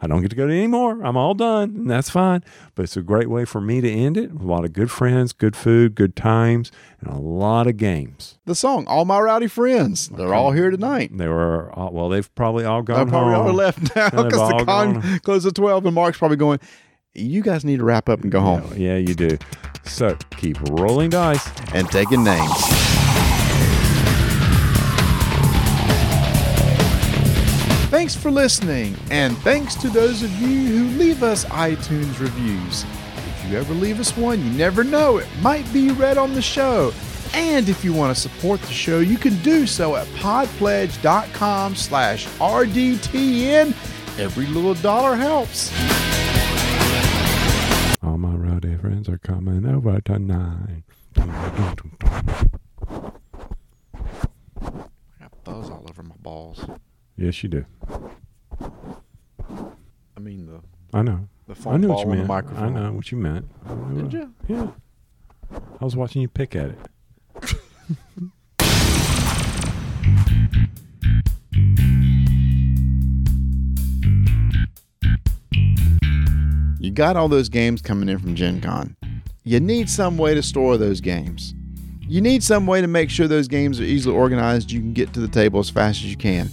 [0.00, 1.02] I don't get to go to any more.
[1.02, 2.44] I'm all done, and that's fine.
[2.74, 4.30] But it's a great way for me to end it.
[4.32, 6.70] A lot of good friends, good food, good times,
[7.00, 8.38] and a lot of games.
[8.44, 11.16] The song "All My Rowdy Friends." They're all here tonight.
[11.16, 12.08] They were all, well.
[12.10, 13.46] They've probably all They're gone probably home.
[13.46, 15.18] all left now because the con gone.
[15.20, 16.58] closed at twelve, and Mark's probably going.
[17.16, 19.38] You guys need to wrap up and go home Yeah, you do.
[19.84, 21.48] So keep rolling dice.
[21.72, 22.50] and taking names.
[27.90, 30.48] Thanks for listening, and thanks to those of you
[30.88, 32.84] who leave us iTunes reviews.
[33.16, 36.42] If you ever leave us one, you never know, it might be read on the
[36.42, 36.92] show.
[37.34, 42.26] And if you want to support the show, you can do so at podpledge.com slash
[42.26, 43.68] RDTN.
[44.18, 45.70] Every little dollar helps.
[48.04, 50.82] All my rowdy friends are coming over tonight.
[51.16, 51.24] I
[55.20, 56.64] got buzz all over my balls.
[57.16, 57.64] Yes, you do.
[60.16, 60.60] I mean, the
[60.92, 61.28] I know.
[61.46, 62.28] The I foam know ball what you meant.
[62.28, 62.76] microphone.
[62.76, 63.48] I know what you meant.
[63.96, 64.34] Did you?
[64.48, 64.68] Yeah.
[65.80, 66.78] I was watching you pick at it.
[76.84, 78.94] You got all those games coming in from Gen Con.
[79.42, 81.54] You need some way to store those games.
[82.02, 84.70] You need some way to make sure those games are easily organized.
[84.70, 86.50] You can get to the table as fast as you can.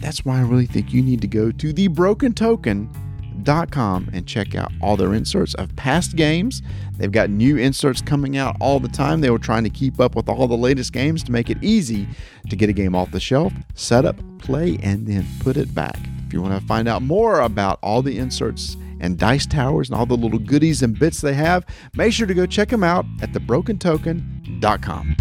[0.00, 4.96] That's why I really think you need to go to thebrokentoken.com and check out all
[4.96, 6.62] their inserts of past games.
[6.96, 9.20] They've got new inserts coming out all the time.
[9.20, 12.08] They were trying to keep up with all the latest games to make it easy
[12.48, 15.98] to get a game off the shelf, set up, play, and then put it back.
[16.26, 19.98] If you want to find out more about all the inserts and dice towers and
[19.98, 21.64] all the little goodies and bits they have,
[21.94, 25.16] make sure to go check them out at thebrokentoken.com.